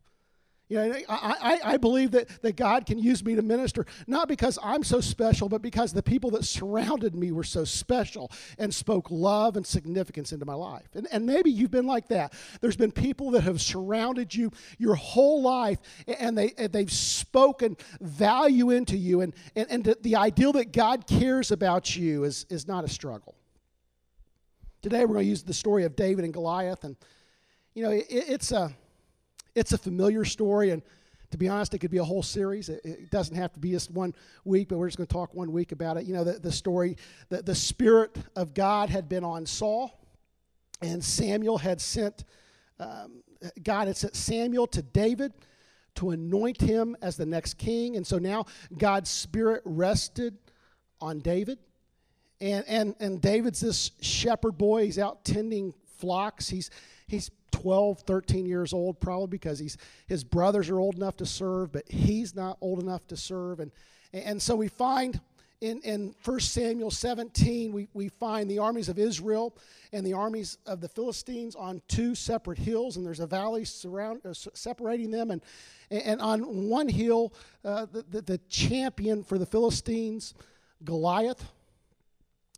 You 0.71 0.77
know, 0.77 0.95
I, 1.09 1.35
I, 1.41 1.59
I 1.73 1.77
believe 1.77 2.11
that, 2.11 2.29
that 2.43 2.55
God 2.55 2.85
can 2.85 2.97
use 2.97 3.25
me 3.25 3.35
to 3.35 3.41
minister, 3.41 3.85
not 4.07 4.29
because 4.29 4.57
I'm 4.63 4.85
so 4.85 5.01
special, 5.01 5.49
but 5.49 5.61
because 5.61 5.91
the 5.91 6.01
people 6.01 6.31
that 6.31 6.45
surrounded 6.45 7.13
me 7.13 7.33
were 7.33 7.43
so 7.43 7.65
special 7.65 8.31
and 8.57 8.73
spoke 8.73 9.11
love 9.11 9.57
and 9.57 9.67
significance 9.67 10.31
into 10.31 10.45
my 10.45 10.53
life. 10.53 10.87
And, 10.93 11.09
and 11.11 11.25
maybe 11.25 11.51
you've 11.51 11.71
been 11.71 11.87
like 11.87 12.07
that. 12.07 12.31
There's 12.61 12.77
been 12.77 12.93
people 12.93 13.31
that 13.31 13.41
have 13.41 13.59
surrounded 13.59 14.33
you 14.33 14.49
your 14.77 14.95
whole 14.95 15.41
life, 15.41 15.79
and, 16.07 16.37
they, 16.37 16.53
and 16.57 16.71
they've 16.71 16.89
spoken 16.89 17.75
value 17.99 18.69
into 18.69 18.95
you. 18.95 19.19
And, 19.19 19.33
and, 19.57 19.67
and 19.69 19.95
the 20.01 20.15
ideal 20.15 20.53
that 20.53 20.71
God 20.71 21.05
cares 21.05 21.51
about 21.51 21.97
you 21.97 22.23
is, 22.23 22.45
is 22.49 22.65
not 22.65 22.85
a 22.85 22.87
struggle. 22.87 23.35
Today, 24.81 25.01
we're 25.01 25.15
going 25.15 25.25
to 25.25 25.29
use 25.29 25.43
the 25.43 25.53
story 25.53 25.83
of 25.83 25.97
David 25.97 26.23
and 26.23 26.33
Goliath. 26.33 26.85
And, 26.85 26.95
you 27.73 27.83
know, 27.83 27.91
it, 27.91 28.05
it's 28.09 28.53
a 28.53 28.73
it's 29.55 29.73
a 29.73 29.77
familiar 29.77 30.25
story, 30.25 30.71
and 30.71 30.81
to 31.31 31.37
be 31.37 31.47
honest, 31.47 31.73
it 31.73 31.79
could 31.79 31.91
be 31.91 31.97
a 31.97 32.03
whole 32.03 32.23
series. 32.23 32.69
It, 32.69 32.81
it 32.83 33.09
doesn't 33.09 33.35
have 33.35 33.53
to 33.53 33.59
be 33.59 33.71
just 33.71 33.89
one 33.91 34.13
week, 34.43 34.67
but 34.67 34.77
we're 34.77 34.87
just 34.87 34.97
going 34.97 35.07
to 35.07 35.13
talk 35.13 35.33
one 35.33 35.51
week 35.51 35.71
about 35.71 35.97
it. 35.97 36.05
You 36.05 36.13
know, 36.13 36.23
the, 36.23 36.33
the 36.33 36.51
story, 36.51 36.97
the, 37.29 37.41
the 37.41 37.55
Spirit 37.55 38.17
of 38.35 38.53
God 38.53 38.89
had 38.89 39.07
been 39.07 39.23
on 39.23 39.45
Saul, 39.45 39.97
and 40.81 41.03
Samuel 41.03 41.57
had 41.57 41.79
sent, 41.79 42.25
um, 42.79 43.23
God 43.63 43.87
had 43.87 43.95
sent 43.95 44.15
Samuel 44.15 44.67
to 44.67 44.81
David 44.81 45.33
to 45.95 46.11
anoint 46.11 46.59
him 46.59 46.97
as 47.01 47.17
the 47.17 47.25
next 47.25 47.57
king. 47.57 47.95
And 47.95 48.05
so 48.05 48.17
now 48.17 48.45
God's 48.77 49.09
Spirit 49.09 49.61
rested 49.65 50.37
on 50.99 51.19
David. 51.19 51.59
And, 52.39 52.65
and, 52.67 52.95
and 52.99 53.21
David's 53.21 53.59
this 53.59 53.91
shepherd 54.01 54.57
boy. 54.57 54.85
He's 54.85 54.97
out 54.97 55.23
tending 55.23 55.73
flocks. 55.97 56.49
He's, 56.49 56.71
he's 57.07 57.29
12, 57.51 57.99
13 58.01 58.45
years 58.45 58.73
old, 58.73 58.99
probably 58.99 59.27
because 59.27 59.59
he's, 59.59 59.77
his 60.07 60.23
brothers 60.23 60.69
are 60.69 60.79
old 60.79 60.95
enough 60.95 61.17
to 61.17 61.25
serve, 61.25 61.71
but 61.71 61.89
he's 61.89 62.35
not 62.35 62.57
old 62.61 62.81
enough 62.81 63.07
to 63.07 63.17
serve. 63.17 63.59
And, 63.59 63.71
and 64.13 64.41
so 64.41 64.55
we 64.55 64.67
find 64.67 65.19
in, 65.61 65.79
in 65.81 66.15
1 66.25 66.39
Samuel 66.39 66.89
17, 66.89 67.71
we, 67.71 67.87
we 67.93 68.09
find 68.09 68.49
the 68.49 68.57
armies 68.57 68.89
of 68.89 68.97
Israel 68.97 69.55
and 69.93 70.05
the 70.05 70.13
armies 70.13 70.57
of 70.65 70.81
the 70.81 70.89
Philistines 70.89 71.55
on 71.55 71.83
two 71.87 72.15
separate 72.15 72.57
hills, 72.57 72.97
and 72.97 73.05
there's 73.05 73.19
a 73.19 73.27
valley 73.27 73.63
surround, 73.63 74.21
uh, 74.25 74.33
separating 74.33 75.11
them. 75.11 75.29
And, 75.29 75.41
and 75.91 76.19
on 76.19 76.67
one 76.67 76.89
hill, 76.89 77.31
uh, 77.63 77.85
the, 77.85 78.03
the, 78.09 78.21
the 78.23 78.37
champion 78.49 79.23
for 79.23 79.37
the 79.37 79.45
Philistines, 79.45 80.33
Goliath, 80.83 81.45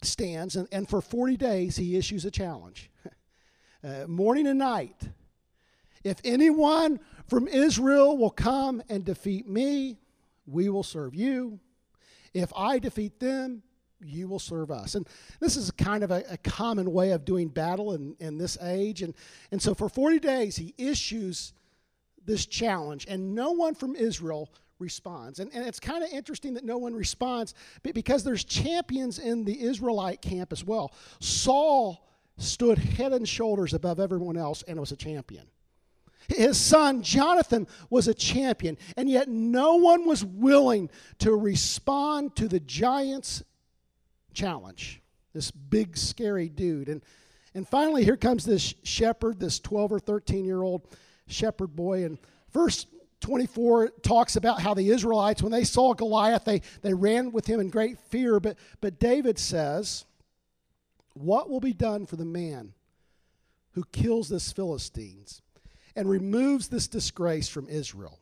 stands, 0.02 0.56
and, 0.56 0.68
and 0.72 0.88
for 0.88 1.02
40 1.02 1.36
days 1.36 1.76
he 1.76 1.98
issues 1.98 2.24
a 2.24 2.32
challenge. 2.32 2.90
Uh, 3.84 4.08
morning 4.08 4.48
and 4.48 4.60
night. 4.60 5.10
If 6.04 6.18
anyone 6.24 7.00
from 7.28 7.48
Israel 7.48 8.18
will 8.18 8.32
come 8.32 8.84
and 8.90 9.06
defeat 9.06 9.48
me, 9.48 10.00
we 10.46 10.70
will 10.70 10.84
serve 10.84 11.16
you. 11.16 11.60
If 12.34 12.52
I 12.56 12.80
defeat 12.80 13.20
them, 13.20 13.64
you 14.06 14.28
will 14.28 14.40
serve 14.40 14.72
us. 14.72 14.96
And 14.96 15.08
this 15.40 15.56
is 15.56 15.72
kind 15.72 16.04
of 16.04 16.12
a, 16.12 16.24
a, 16.30 16.38
common 16.38 16.92
way 16.92 17.12
of 17.12 17.24
doing 17.24 17.48
battle 17.48 17.94
in, 17.94 18.16
in 18.20 18.38
this 18.38 18.58
age. 18.62 19.02
And, 19.02 19.14
and 19.52 19.62
so 19.62 19.74
for 19.74 19.88
40 19.88 20.20
days, 20.20 20.58
he 20.58 20.74
issues 20.78 21.54
this 22.26 22.46
challenge, 22.46 23.06
and 23.10 23.36
no 23.36 23.52
one 23.52 23.76
from 23.76 23.96
Israel 23.96 24.52
responds. 24.80 25.40
And, 25.40 25.52
and 25.54 25.66
it's 25.66 25.80
kind 25.80 26.04
of 26.04 26.10
interesting 26.12 26.54
that 26.56 26.64
no 26.66 26.78
one 26.78 26.94
responds 26.94 27.54
because 27.82 28.24
there's 28.24 28.44
champions 28.44 29.20
in 29.20 29.46
the 29.46 29.62
Israelite 29.62 30.22
camp 30.22 30.52
as 30.52 30.64
well. 30.64 30.94
Saul 31.20 32.06
stood 32.38 32.78
head 32.78 33.14
and 33.14 33.28
shoulders 33.28 33.74
above 33.74 34.00
everyone 34.00 34.38
else 34.38 34.64
and 34.68 34.80
was 34.80 34.92
a 34.92 34.96
champion. 34.96 35.46
His 36.28 36.58
son 36.58 37.04
Jonathan 37.04 37.68
was 37.90 38.08
a 38.08 38.14
champion, 38.14 38.78
and 38.96 39.10
yet 39.10 39.28
no 39.28 39.76
one 39.76 40.06
was 40.06 40.24
willing 40.24 40.90
to 41.20 41.36
respond 41.36 42.36
to 42.38 42.48
the 42.48 42.60
giant's 42.60 43.44
challenge. 44.34 45.02
This 45.34 45.52
big, 45.52 45.98
scary 45.98 46.50
dude. 46.50 46.90
And, 46.90 47.02
and 47.54 47.68
finally, 47.68 48.04
here 48.04 48.18
comes 48.18 48.46
this 48.46 48.74
shepherd, 48.84 49.40
this 49.40 49.60
12 49.60 49.92
or 49.94 50.00
13 50.00 50.46
year 50.46 50.62
old 50.62 50.88
shepherd 51.28 51.76
boy. 51.76 52.06
And 52.06 52.18
verse 52.52 52.86
24 53.20 53.90
talks 54.04 54.36
about 54.36 54.62
how 54.62 54.74
the 54.74 54.90
Israelites, 54.90 55.42
when 55.42 55.52
they 55.52 55.64
saw 55.64 55.94
Goliath, 55.94 56.46
they, 56.46 56.62
they 56.82 56.94
ran 56.94 57.32
with 57.32 57.46
him 57.46 57.60
in 57.60 57.70
great 57.70 57.98
fear. 57.98 58.40
But, 58.40 58.58
but 58.80 59.00
David 59.00 59.40
says, 59.40 60.06
what 61.14 61.50
will 61.50 61.60
be 61.60 61.74
done 61.74 62.06
for 62.06 62.16
the 62.16 62.26
man 62.26 62.74
who 63.74 63.84
kills 63.92 64.30
this 64.30 64.52
Philistines 64.52 65.42
and 65.96 66.10
removes 66.10 66.68
this 66.68 66.88
disgrace 66.88 67.48
from 67.48 67.68
Israel? 67.70 68.20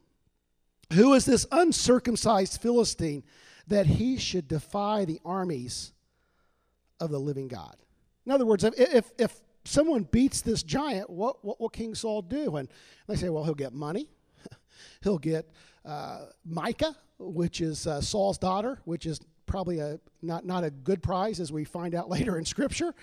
Who 0.94 1.14
is 1.14 1.26
this 1.26 1.46
uncircumcised 1.52 2.62
Philistine 2.62 3.24
that 3.68 3.86
he 3.86 4.18
should 4.18 4.48
defy 4.48 5.06
the 5.06 5.22
armies 5.24 5.94
of 7.00 7.12
the 7.12 7.20
living 7.20 7.48
God? 7.48 7.76
In 8.26 8.32
other 8.32 8.46
words, 8.46 8.64
if, 8.64 9.12
if, 9.18 9.42
someone 9.64 10.04
beats 10.04 10.42
this 10.42 10.64
giant, 10.64 11.10
what, 11.10 11.44
what 11.44 11.60
will 11.60 11.70
King 11.70 11.96
Saul 11.96 12.22
do? 12.22 12.56
And 12.58 12.68
they 13.08 13.16
say, 13.16 13.30
well, 13.30 13.44
he'll 13.44 13.54
get 13.54 13.74
money. 13.74 14.10
he'll 15.04 15.20
get 15.20 15.50
uh, 15.86 16.26
Michal, 16.46 16.96
which 17.20 17.62
is 17.62 17.88
uh, 17.88 18.02
Saul's 18.02 18.38
daughter, 18.38 18.80
which 18.86 19.06
is 19.06 19.20
probably 19.52 19.80
a 19.80 20.00
not, 20.22 20.46
not 20.46 20.64
a 20.64 20.72
good 20.72 21.04
prize 21.04 21.42
as 21.42 21.52
we 21.52 21.66
find 21.66 21.94
out 21.94 22.10
later 22.16 22.40
in 22.40 22.46
Scripture. 22.46 22.96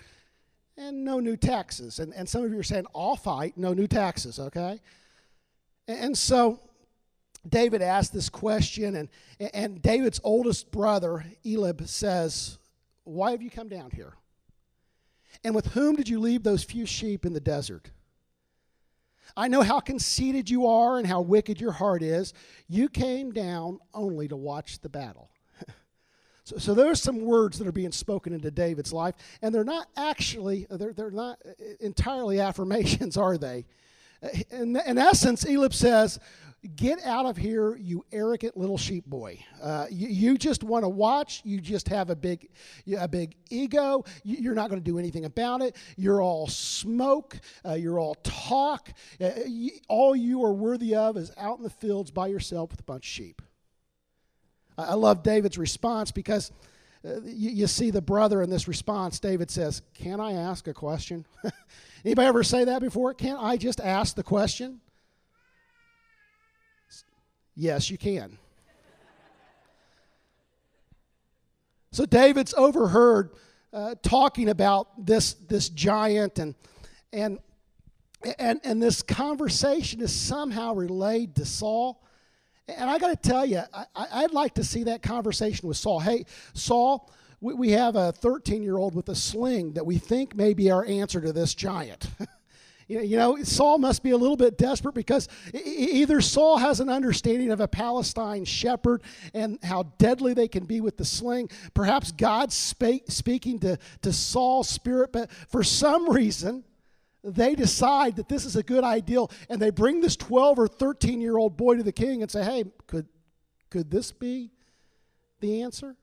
And 0.77 1.05
no 1.05 1.21
new 1.21 1.37
taxes. 1.37 1.99
And, 1.99 2.15
and 2.15 2.29
some 2.29 2.45
of 2.45 2.53
you 2.53 2.59
are 2.59 2.65
saying, 2.65 2.87
I'll 2.95 3.17
fight, 3.17 3.57
no 3.57 3.75
new 3.75 3.87
taxes, 3.89 4.39
okay? 4.39 4.81
And, 5.87 5.99
and 5.99 6.19
so 6.19 6.61
David 7.49 7.83
asked 7.83 8.13
this 8.13 8.29
question, 8.29 8.95
and, 8.97 9.09
and 9.53 9.83
David's 9.83 10.21
oldest 10.23 10.71
brother, 10.71 11.25
Eliab, 11.45 11.87
says, 11.87 12.59
Why 13.05 13.33
have 13.33 13.43
you 13.43 13.51
come 13.51 13.69
down 13.69 13.91
here? 13.91 14.15
And 15.45 15.55
with 15.55 15.67
whom 15.67 15.97
did 15.97 16.09
you 16.09 16.21
leave 16.21 16.45
those 16.45 16.65
few 16.65 16.87
sheep 16.87 17.27
in 17.27 17.33
the 17.33 17.41
desert? 17.41 17.91
I 19.37 19.49
know 19.49 19.63
how 19.63 19.81
conceited 19.81 20.49
you 20.49 20.67
are 20.67 20.97
and 20.99 21.07
how 21.07 21.21
wicked 21.21 21.61
your 21.61 21.73
heart 21.73 22.03
is. 22.03 22.33
You 22.69 22.89
came 22.89 23.33
down 23.33 23.79
only 23.93 24.29
to 24.29 24.37
watch 24.37 24.81
the 24.81 24.89
battle. 24.89 25.31
So, 26.49 26.57
so 26.57 26.73
there's 26.73 27.03
some 27.03 27.21
words 27.21 27.59
that 27.59 27.69
are 27.69 27.73
being 27.73 27.93
spoken 27.93 28.33
into 28.33 28.51
David's 28.51 28.91
life, 28.91 29.15
and 29.43 29.55
they're 29.55 29.65
not 29.65 29.87
actually, 29.99 30.67
they're, 30.71 30.95
they're 30.95 31.11
not 31.11 31.39
entirely 31.81 32.41
affirmations, 32.41 33.17
are 33.19 33.37
they? 33.37 33.67
In, 34.51 34.75
in 34.77 34.97
essence, 34.97 35.45
Eliab 35.45 35.75
says, 35.75 36.19
Get 36.75 37.05
out 37.05 37.27
of 37.27 37.37
here, 37.37 37.77
you 37.77 38.05
arrogant 38.11 38.57
little 38.57 38.79
sheep 38.79 39.05
boy. 39.07 39.39
Uh, 39.63 39.87
you, 39.91 40.09
you, 40.09 40.39
just 40.39 40.65
want 40.65 40.85
to 40.85 40.89
watch. 40.89 41.41
You 41.45 41.61
just 41.61 41.87
have 41.89 42.11
a 42.11 42.17
big, 42.17 42.49
a 42.99 43.07
big 43.07 43.37
ego. 43.49 44.05
You're 44.25 44.57
not 44.57 44.69
going 44.69 44.83
to 44.83 44.85
do 44.85 44.99
anything 44.99 45.25
about 45.25 45.63
it. 45.63 45.77
You're 45.97 46.21
all 46.21 46.49
smoke. 46.49 47.39
Uh, 47.65 47.75
you're 47.75 48.01
all 48.01 48.17
talk. 48.25 48.91
Uh, 49.21 49.31
you, 49.47 49.71
all 49.87 50.17
you 50.17 50.45
are 50.45 50.53
worthy 50.53 50.97
of 50.97 51.17
is 51.17 51.31
out 51.37 51.59
in 51.59 51.63
the 51.63 51.71
fields 51.71 52.11
by 52.11 52.27
yourself 52.27 52.73
with 52.73 52.81
a 52.81 52.85
bunch 52.85 53.05
of 53.05 53.09
sheep. 53.09 53.41
I, 54.79 54.95
love 54.95 55.25
David's 55.25 55.59
response 55.59 56.13
because 56.13 56.53
uh, 57.05 57.21
you, 57.25 57.51
you, 57.51 57.67
see 57.67 57.91
the 57.91 58.01
brother 58.01 58.43
in 58.43 58.49
this 58.49 58.69
response. 58.69 59.19
David 59.19 59.51
says, 59.51 59.83
"Can 59.95 60.21
I 60.21 60.33
ask 60.33 60.69
a 60.69 60.75
question?" 60.75 61.27
Anybody 62.05 62.29
ever 62.29 62.45
say 62.45 62.65
that 62.65 62.81
before? 62.81 63.13
Can't 63.13 63.43
I 63.43 63.57
just 63.57 63.81
ask 63.81 64.15
the 64.15 64.23
question? 64.23 64.81
Yes, 67.57 67.91
you 67.91 67.99
can. 67.99 68.39
so 71.91 72.07
David's 72.07 72.55
overheard 72.55 73.33
uh, 73.73 73.97
talking 74.01 74.49
about 74.49 75.05
this, 75.05 75.35
this 75.35 75.69
giant, 75.69 76.39
and, 76.39 76.55
and, 77.13 77.41
and, 78.39 78.61
and 78.63 78.81
this 78.81 79.03
conversation 79.03 80.01
is 80.01 80.15
somehow 80.15 80.75
relayed 80.75 81.35
to 81.35 81.45
Saul. 81.45 82.01
And 82.69 82.91
I 82.91 82.99
got 82.99 83.09
to 83.09 83.29
tell 83.29 83.47
you, 83.47 83.63
I, 83.95 84.23
would 84.23 84.33
like 84.33 84.55
to 84.55 84.65
see 84.65 84.85
that 84.85 85.03
conversation 85.03 85.69
with 85.69 85.79
Saul. 85.79 86.01
Hey, 86.01 86.27
Saul, 86.53 87.11
we, 87.41 87.55
we 87.55 87.71
have 87.71 87.97
a 87.97 88.13
13 88.13 88.63
year 88.63 88.77
old 88.77 88.95
with 88.95 89.09
a 89.09 89.15
sling 89.15 89.73
that 89.73 89.87
we 89.87 89.99
think 89.99 90.37
may 90.37 90.53
be 90.55 90.71
our 90.71 90.85
answer 90.85 91.21
to 91.21 91.33
this 91.33 91.55
giant. 91.55 92.09
You 92.89 93.19
know, 93.19 93.37
Saul 93.43 93.77
must 93.77 94.03
be 94.03 94.13
a 94.13 94.17
little 94.17 94.39
bit 94.39 94.57
desperate 94.57 94.95
because 94.95 95.29
either 95.53 96.23
Saul 96.23 96.57
has 96.57 96.81
an 96.81 96.89
understanding 96.89 97.51
of 97.51 97.61
a 97.61 97.69
Palestine 97.69 98.47
shepherd 98.47 99.03
and 99.35 99.59
how 99.63 99.93
deadly 99.99 100.33
they 100.33 100.49
can 100.49 100.65
be 100.65 100.81
with 100.81 100.97
the 100.97 101.05
sling. 101.05 101.51
Perhaps 101.75 102.13
God's 102.13 102.55
speaking 102.55 103.59
to, 103.59 103.79
to 104.01 104.11
Saul's 104.11 104.71
spirit, 104.71 105.13
but 105.13 105.31
for 105.31 105.63
some 105.63 106.09
reason, 106.09 106.65
they 107.25 107.55
decide 107.55 108.17
that 108.17 108.29
this 108.29 108.45
is 108.45 108.57
a 108.57 108.63
good 108.63 108.85
ideal 108.85 109.31
and 109.49 109.61
they 109.61 109.71
bring 109.71 110.01
this 110.01 110.17
12 110.17 110.59
or 110.59 110.69
13 110.69 111.21
year 111.21 111.37
old 111.37 111.57
boy 111.57 111.77
to 111.77 111.83
the 111.83 111.93
king 111.93 112.23
and 112.23 112.31
say, 112.31 112.45
hey, 112.45 112.65
could, 112.87 113.07
could 113.71 113.91
this 113.91 114.13
be 114.13 114.51
the 115.41 115.63
answer? 115.63 115.97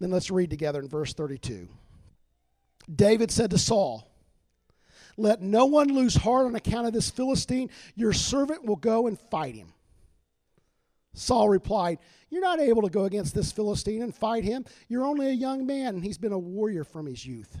Then 0.00 0.10
let's 0.10 0.30
read 0.30 0.50
together 0.50 0.80
in 0.80 0.88
verse 0.88 1.14
32. 1.14 1.68
David 2.94 3.30
said 3.30 3.50
to 3.50 3.58
Saul, 3.58 4.10
Let 5.16 5.40
no 5.40 5.66
one 5.66 5.88
lose 5.88 6.14
heart 6.14 6.46
on 6.46 6.54
account 6.54 6.86
of 6.86 6.92
this 6.92 7.10
Philistine. 7.10 7.70
Your 7.94 8.12
servant 8.12 8.64
will 8.64 8.76
go 8.76 9.06
and 9.06 9.18
fight 9.18 9.54
him. 9.54 9.72
Saul 11.14 11.48
replied, 11.48 11.98
You're 12.28 12.42
not 12.42 12.60
able 12.60 12.82
to 12.82 12.90
go 12.90 13.04
against 13.04 13.34
this 13.34 13.52
Philistine 13.52 14.02
and 14.02 14.14
fight 14.14 14.44
him. 14.44 14.64
You're 14.88 15.06
only 15.06 15.28
a 15.28 15.32
young 15.32 15.64
man, 15.64 15.94
and 15.94 16.04
he's 16.04 16.18
been 16.18 16.32
a 16.32 16.38
warrior 16.38 16.84
from 16.84 17.06
his 17.06 17.24
youth. 17.24 17.60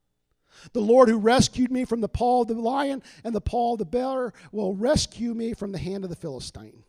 The 0.73 0.81
Lord 0.81 1.09
who 1.09 1.17
rescued 1.17 1.71
me 1.71 1.85
from 1.85 2.01
the 2.01 2.09
paw 2.09 2.41
of 2.41 2.47
the 2.47 2.53
lion 2.55 3.03
and 3.23 3.33
the 3.33 3.41
paw 3.41 3.73
of 3.73 3.79
the 3.79 3.85
bear 3.85 4.33
will 4.51 4.75
rescue 4.75 5.33
me 5.33 5.53
from 5.53 5.71
the 5.71 5.79
hand 5.79 6.03
of 6.03 6.09
the 6.09 6.15
Philistine. 6.15 6.83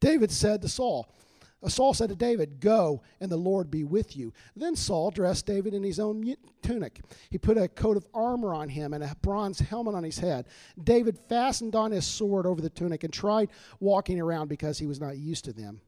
David 0.00 0.30
said 0.30 0.62
to 0.62 0.68
Saul, 0.68 1.08
uh, 1.62 1.68
Saul 1.68 1.94
said 1.94 2.08
to 2.08 2.16
David, 2.16 2.60
Go, 2.60 3.02
and 3.20 3.30
the 3.30 3.36
Lord 3.36 3.70
be 3.70 3.84
with 3.84 4.16
you. 4.16 4.32
Then 4.56 4.74
Saul 4.74 5.10
dressed 5.10 5.46
David 5.46 5.74
in 5.74 5.82
his 5.82 6.00
own 6.00 6.34
tunic. 6.62 7.00
He 7.30 7.38
put 7.38 7.56
a 7.56 7.68
coat 7.68 7.96
of 7.96 8.06
armor 8.12 8.52
on 8.52 8.68
him 8.68 8.92
and 8.92 9.04
a 9.04 9.14
bronze 9.22 9.60
helmet 9.60 9.94
on 9.94 10.02
his 10.02 10.18
head. 10.18 10.46
David 10.82 11.18
fastened 11.28 11.76
on 11.76 11.92
his 11.92 12.06
sword 12.06 12.46
over 12.46 12.60
the 12.60 12.70
tunic 12.70 13.04
and 13.04 13.12
tried 13.12 13.50
walking 13.80 14.20
around 14.20 14.48
because 14.48 14.78
he 14.78 14.86
was 14.86 15.00
not 15.00 15.16
used 15.16 15.44
to 15.44 15.52
them. 15.52 15.80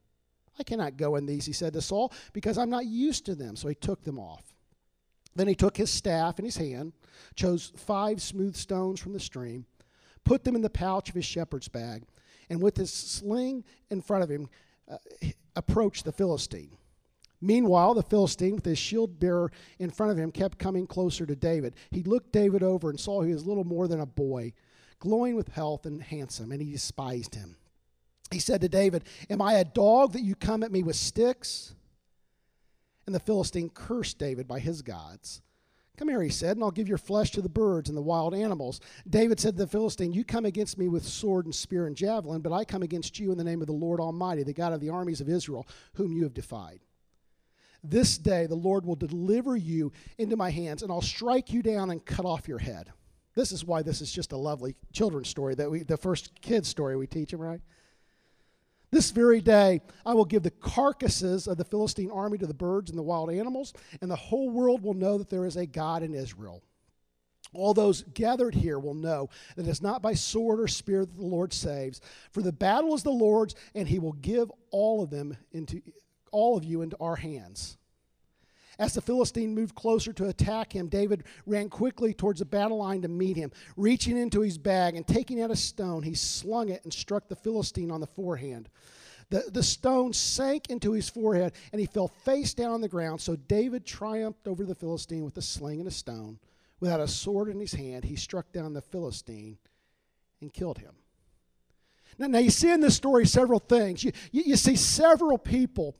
I 0.58 0.62
cannot 0.62 0.96
go 0.96 1.16
in 1.16 1.26
these, 1.26 1.46
he 1.46 1.52
said 1.52 1.72
to 1.72 1.80
Saul, 1.80 2.12
because 2.32 2.58
I'm 2.58 2.70
not 2.70 2.86
used 2.86 3.26
to 3.26 3.34
them. 3.34 3.56
So 3.56 3.66
he 3.66 3.74
took 3.74 4.04
them 4.04 4.20
off. 4.20 4.53
Then 5.34 5.48
he 5.48 5.54
took 5.54 5.76
his 5.76 5.90
staff 5.90 6.38
in 6.38 6.44
his 6.44 6.56
hand, 6.56 6.92
chose 7.34 7.72
five 7.76 8.22
smooth 8.22 8.56
stones 8.56 9.00
from 9.00 9.12
the 9.12 9.20
stream, 9.20 9.66
put 10.24 10.44
them 10.44 10.54
in 10.54 10.62
the 10.62 10.70
pouch 10.70 11.08
of 11.08 11.14
his 11.14 11.24
shepherd's 11.24 11.68
bag, 11.68 12.04
and 12.48 12.62
with 12.62 12.76
his 12.76 12.92
sling 12.92 13.64
in 13.90 14.00
front 14.00 14.22
of 14.22 14.30
him, 14.30 14.48
uh, 14.88 14.98
approached 15.56 16.04
the 16.04 16.12
Philistine. 16.12 16.76
Meanwhile, 17.40 17.94
the 17.94 18.02
Philistine, 18.02 18.54
with 18.54 18.64
his 18.64 18.78
shield 18.78 19.18
bearer 19.18 19.52
in 19.78 19.90
front 19.90 20.12
of 20.12 20.18
him, 20.18 20.32
kept 20.32 20.58
coming 20.58 20.86
closer 20.86 21.26
to 21.26 21.36
David. 21.36 21.74
He 21.90 22.02
looked 22.02 22.32
David 22.32 22.62
over 22.62 22.88
and 22.88 22.98
saw 22.98 23.22
he 23.22 23.32
was 23.32 23.46
little 23.46 23.64
more 23.64 23.86
than 23.86 24.00
a 24.00 24.06
boy, 24.06 24.54
glowing 24.98 25.36
with 25.36 25.48
health 25.48 25.84
and 25.84 26.02
handsome, 26.02 26.52
and 26.52 26.62
he 26.62 26.72
despised 26.72 27.34
him. 27.34 27.56
He 28.30 28.38
said 28.38 28.62
to 28.62 28.68
David, 28.68 29.04
Am 29.28 29.42
I 29.42 29.54
a 29.54 29.64
dog 29.64 30.12
that 30.12 30.22
you 30.22 30.34
come 30.34 30.62
at 30.62 30.72
me 30.72 30.82
with 30.82 30.96
sticks? 30.96 31.74
And 33.06 33.14
the 33.14 33.20
Philistine 33.20 33.70
cursed 33.70 34.18
David 34.18 34.48
by 34.48 34.58
his 34.58 34.82
gods. 34.82 35.42
Come 35.96 36.08
here, 36.08 36.22
he 36.22 36.30
said, 36.30 36.56
and 36.56 36.64
I'll 36.64 36.72
give 36.72 36.88
your 36.88 36.98
flesh 36.98 37.30
to 37.32 37.42
the 37.42 37.48
birds 37.48 37.88
and 37.88 37.96
the 37.96 38.02
wild 38.02 38.34
animals. 38.34 38.80
David 39.08 39.38
said 39.38 39.56
to 39.56 39.58
the 39.58 39.66
Philistine, 39.68 40.12
You 40.12 40.24
come 40.24 40.44
against 40.44 40.76
me 40.76 40.88
with 40.88 41.04
sword 41.04 41.44
and 41.44 41.54
spear 41.54 41.86
and 41.86 41.96
javelin, 41.96 42.40
but 42.40 42.52
I 42.52 42.64
come 42.64 42.82
against 42.82 43.20
you 43.20 43.30
in 43.30 43.38
the 43.38 43.44
name 43.44 43.60
of 43.60 43.68
the 43.68 43.72
Lord 43.72 44.00
Almighty, 44.00 44.42
the 44.42 44.52
God 44.52 44.72
of 44.72 44.80
the 44.80 44.90
armies 44.90 45.20
of 45.20 45.28
Israel, 45.28 45.68
whom 45.94 46.12
you 46.12 46.24
have 46.24 46.34
defied. 46.34 46.80
This 47.84 48.18
day 48.18 48.46
the 48.46 48.56
Lord 48.56 48.84
will 48.84 48.96
deliver 48.96 49.56
you 49.56 49.92
into 50.18 50.36
my 50.36 50.50
hands, 50.50 50.82
and 50.82 50.90
I'll 50.90 51.02
strike 51.02 51.52
you 51.52 51.62
down 51.62 51.90
and 51.90 52.04
cut 52.04 52.26
off 52.26 52.48
your 52.48 52.58
head. 52.58 52.90
This 53.36 53.52
is 53.52 53.64
why 53.64 53.82
this 53.82 54.00
is 54.00 54.10
just 54.10 54.32
a 54.32 54.36
lovely 54.36 54.74
children's 54.92 55.28
story 55.28 55.54
that 55.56 55.70
we, 55.70 55.82
the 55.82 55.96
first 55.96 56.40
kid's 56.40 56.68
story 56.68 56.96
we 56.96 57.06
teach 57.06 57.30
them, 57.30 57.40
right? 57.40 57.60
This 58.94 59.10
very 59.10 59.40
day, 59.40 59.80
I 60.06 60.14
will 60.14 60.24
give 60.24 60.44
the 60.44 60.52
carcasses 60.52 61.48
of 61.48 61.56
the 61.56 61.64
Philistine 61.64 62.12
army 62.12 62.38
to 62.38 62.46
the 62.46 62.54
birds 62.54 62.90
and 62.90 62.96
the 62.96 63.02
wild 63.02 63.28
animals, 63.28 63.72
and 64.00 64.08
the 64.08 64.14
whole 64.14 64.50
world 64.50 64.84
will 64.84 64.94
know 64.94 65.18
that 65.18 65.28
there 65.28 65.46
is 65.46 65.56
a 65.56 65.66
God 65.66 66.04
in 66.04 66.14
Israel. 66.14 66.62
All 67.54 67.74
those 67.74 68.04
gathered 68.14 68.54
here 68.54 68.78
will 68.78 68.94
know 68.94 69.30
that 69.56 69.66
it 69.66 69.68
is 69.68 69.82
not 69.82 70.00
by 70.00 70.14
sword 70.14 70.60
or 70.60 70.68
spear 70.68 71.04
that 71.04 71.16
the 71.16 71.26
Lord 71.26 71.52
saves, 71.52 72.00
for 72.30 72.40
the 72.40 72.52
battle 72.52 72.94
is 72.94 73.02
the 73.02 73.10
Lord's, 73.10 73.56
and 73.74 73.88
he 73.88 73.98
will 73.98 74.12
give 74.12 74.48
all 74.70 75.02
of 75.02 75.10
them 75.10 75.36
into 75.50 75.82
all 76.30 76.56
of 76.56 76.62
you 76.62 76.82
into 76.82 76.96
our 77.00 77.16
hands. 77.16 77.76
As 78.78 78.94
the 78.94 79.00
Philistine 79.00 79.54
moved 79.54 79.74
closer 79.74 80.12
to 80.12 80.28
attack 80.28 80.74
him, 80.74 80.88
David 80.88 81.24
ran 81.46 81.68
quickly 81.68 82.12
towards 82.12 82.40
the 82.40 82.44
battle 82.44 82.78
line 82.78 83.02
to 83.02 83.08
meet 83.08 83.36
him. 83.36 83.52
Reaching 83.76 84.16
into 84.16 84.40
his 84.40 84.58
bag 84.58 84.96
and 84.96 85.06
taking 85.06 85.40
out 85.40 85.50
a 85.50 85.56
stone, 85.56 86.02
he 86.02 86.14
slung 86.14 86.68
it 86.68 86.82
and 86.84 86.92
struck 86.92 87.28
the 87.28 87.36
Philistine 87.36 87.90
on 87.90 88.00
the 88.00 88.06
forehead. 88.06 88.68
The, 89.30 89.44
the 89.50 89.62
stone 89.62 90.12
sank 90.12 90.70
into 90.70 90.92
his 90.92 91.08
forehead 91.08 91.52
and 91.72 91.80
he 91.80 91.86
fell 91.86 92.08
face 92.08 92.54
down 92.54 92.72
on 92.72 92.80
the 92.80 92.88
ground. 92.88 93.20
So 93.20 93.36
David 93.36 93.86
triumphed 93.86 94.46
over 94.46 94.64
the 94.64 94.74
Philistine 94.74 95.24
with 95.24 95.36
a 95.38 95.42
sling 95.42 95.80
and 95.80 95.88
a 95.88 95.92
stone. 95.92 96.38
Without 96.80 97.00
a 97.00 97.08
sword 97.08 97.48
in 97.48 97.60
his 97.60 97.72
hand, 97.72 98.04
he 98.04 98.16
struck 98.16 98.52
down 98.52 98.74
the 98.74 98.82
Philistine 98.82 99.56
and 100.40 100.52
killed 100.52 100.78
him. 100.78 100.94
Now, 102.18 102.26
now 102.26 102.38
you 102.38 102.50
see 102.50 102.70
in 102.70 102.80
this 102.80 102.96
story 102.96 103.26
several 103.26 103.60
things. 103.60 104.04
You, 104.04 104.12
you, 104.30 104.42
you 104.46 104.56
see 104.56 104.76
several 104.76 105.38
people 105.38 105.96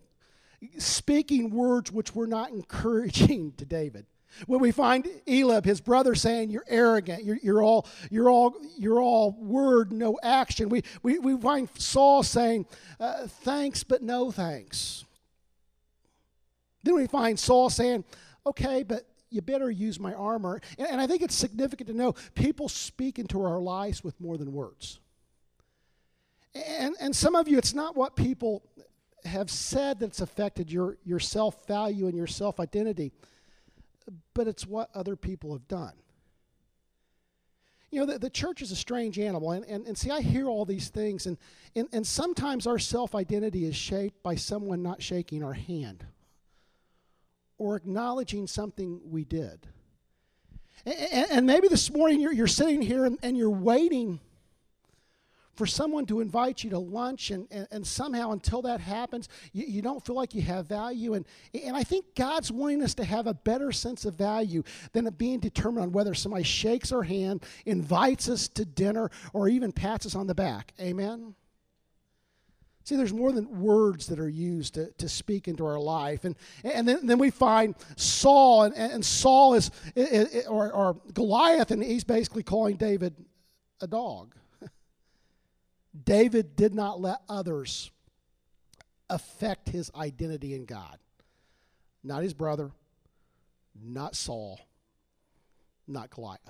speaking 0.79 1.51
words 1.51 1.93
which 1.93 2.15
were 2.15 2.27
not 2.27 2.51
encouraging 2.51 3.53
to 3.59 3.65
David. 3.65 4.07
When 4.47 4.61
we 4.61 4.73
find 4.73 5.09
Eliab, 5.29 5.65
his 5.65 5.81
brother, 5.81 6.15
saying, 6.15 6.51
You're 6.51 6.65
arrogant, 6.67 7.25
you're, 7.25 7.39
you're, 7.43 7.63
all, 7.63 7.87
you're, 8.11 8.29
all, 8.29 8.57
you're 8.77 9.01
all 9.01 9.33
word, 9.39 9.93
no 9.93 10.19
action. 10.23 10.69
We, 10.69 10.83
we, 11.03 11.19
we 11.19 11.41
find 11.41 11.69
Saul 11.79 12.23
saying, 12.23 12.67
uh, 12.99 13.27
Thanks, 13.27 13.85
but 13.85 14.03
no 14.03 14.31
thanks. 14.31 15.05
Then 16.83 16.97
we 16.97 17.07
find 17.07 17.39
Saul 17.39 17.71
saying, 17.71 18.05
Okay, 18.47 18.83
but 18.83 19.07
you 19.31 19.41
better 19.41 19.71
use 19.71 19.99
my 19.99 20.15
armor. 20.15 20.61
And, 20.79 20.89
and 20.89 21.01
I 21.01 21.07
think 21.07 21.23
it's 21.23 21.35
significant 21.35 21.89
to 21.89 21.95
know 21.95 22.15
people 22.35 22.69
speak 22.69 23.19
into 23.19 23.43
our 23.43 23.61
lives 23.61 24.03
with 24.03 24.21
more 24.21 24.37
than 24.37 24.53
words. 24.53 24.99
And, 26.55 26.95
and 27.01 27.15
some 27.15 27.35
of 27.35 27.49
you, 27.49 27.59
it's 27.59 27.75
not 27.75 27.97
what 27.97 28.15
people 28.15 28.63
have 29.25 29.51
said 29.51 30.01
that 30.01 30.07
it's 30.07 30.21
affected 30.21 30.71
your, 30.71 30.99
your 31.05 31.21
self 31.21 31.67
value 31.67 32.07
and 32.07 32.17
your 32.17 32.27
self 32.27 32.61
identity, 32.61 33.13
but 34.35 34.47
it's 34.47 34.67
what 34.67 34.91
other 34.95 35.17
people 35.17 35.53
have 35.53 35.67
done. 35.69 35.93
you 37.91 38.01
know, 38.01 38.07
the, 38.07 38.19
the 38.19 38.31
church 38.31 38.61
is 38.63 38.71
a 38.71 38.77
strange 38.77 39.19
animal. 39.19 39.53
And, 39.53 39.65
and, 39.67 39.87
and 39.87 39.97
see, 39.97 40.11
I 40.11 40.21
hear 40.21 40.49
all 40.49 40.65
these 40.65 40.89
things, 40.89 41.27
and, 41.27 41.39
and, 41.75 41.89
and 41.93 42.07
sometimes 42.07 42.67
our 42.67 42.79
self 42.79 43.15
identity 43.15 43.65
is 43.65 43.77
shaped 43.77 44.23
by 44.23 44.35
someone 44.35 44.83
not 44.83 45.03
shaking 45.03 45.43
our 45.43 45.55
hand 45.55 46.05
or 47.57 47.77
acknowledging 47.77 48.47
something 48.47 49.01
we 49.05 49.25
did. 49.25 49.69
And, 50.85 51.27
and 51.31 51.47
maybe 51.47 51.69
this 51.69 51.91
morning 51.91 52.21
you're, 52.21 52.33
you're 52.33 52.47
sitting 52.47 52.83
here 52.83 53.05
and, 53.05 53.19
and 53.23 53.37
you're 53.37 53.49
waiting 53.49 54.21
for 55.55 55.67
someone 55.67 56.07
to 56.07 56.21
invite 56.21 56.65
you 56.65 56.71
to 56.71 56.79
lunch, 56.79 57.31
and, 57.31 57.47
and, 57.51 57.67
and 57.71 57.87
somehow 57.87 58.33
until 58.33 58.63
that 58.63 58.81
happens, 58.81 59.29
you, 59.53 59.65
you 59.67 59.83
don't 59.83 60.05
feel 60.05 60.17
like 60.17 60.35
you 60.35 60.43
have 60.43 60.67
value. 60.67 61.15
And, 61.15 61.25
and 61.55 61.77
I 61.77 61.85
think 61.85 62.15
God's 62.15 62.51
wanting 62.51 62.83
us 62.83 62.95
to 62.95 63.05
have 63.05 63.27
a 63.27 63.35
better 63.35 63.73
sense 63.73 64.05
of 64.05 64.15
value 64.15 64.63
than 64.93 65.07
it 65.07 65.17
being 65.17 65.41
determined 65.41 65.85
on 65.85 65.93
whether 65.93 66.15
somebody 66.15 66.45
shakes 66.45 66.93
our 66.93 67.03
hand, 67.03 67.45
invites 67.67 68.29
us 68.29 68.49
to 68.49 68.65
dinner, 68.65 69.11
or 69.33 69.49
even 69.49 69.73
pats 69.73 70.07
us 70.07 70.15
on 70.15 70.27
the 70.27 70.35
back. 70.35 70.73
Amen? 70.81 71.35
See, 72.85 72.97
there's 72.97 73.15
more 73.15 73.33
than 73.33 73.63
words 73.63 74.09
that 74.09 74.21
are 74.21 74.29
used 74.29 74.75
to, 74.75 74.91
to 74.99 75.09
speak 75.09 75.49
into 75.49 75.65
our 75.65 75.81
life. 75.81 76.25
And, 76.25 76.37
and 76.63 76.87
then, 76.87 77.07
then 77.07 77.19
we 77.19 77.31
find 77.31 77.75
Saul, 77.97 78.65
and, 78.65 78.75
and 78.75 79.05
Saul 79.05 79.55
is, 79.55 79.71
or, 80.47 80.71
or 80.71 81.01
Goliath, 81.15 81.71
and 81.71 81.83
he's 81.83 82.05
basically 82.05 82.43
calling 82.43 82.77
David 82.77 83.15
a 83.81 83.87
dog. 83.87 84.35
David 86.03 86.57
did 86.57 86.75
not 86.75 87.01
let 87.01 87.21
others 87.29 87.91
affect 89.09 89.69
his 89.69 89.91
identity 89.95 90.55
in 90.55 90.65
God. 90.65 90.99
Not 92.03 92.23
his 92.23 92.35
brother, 92.35 92.73
not 93.81 94.17
Saul, 94.17 94.61
not 95.87 96.11
Goliath. 96.11 96.41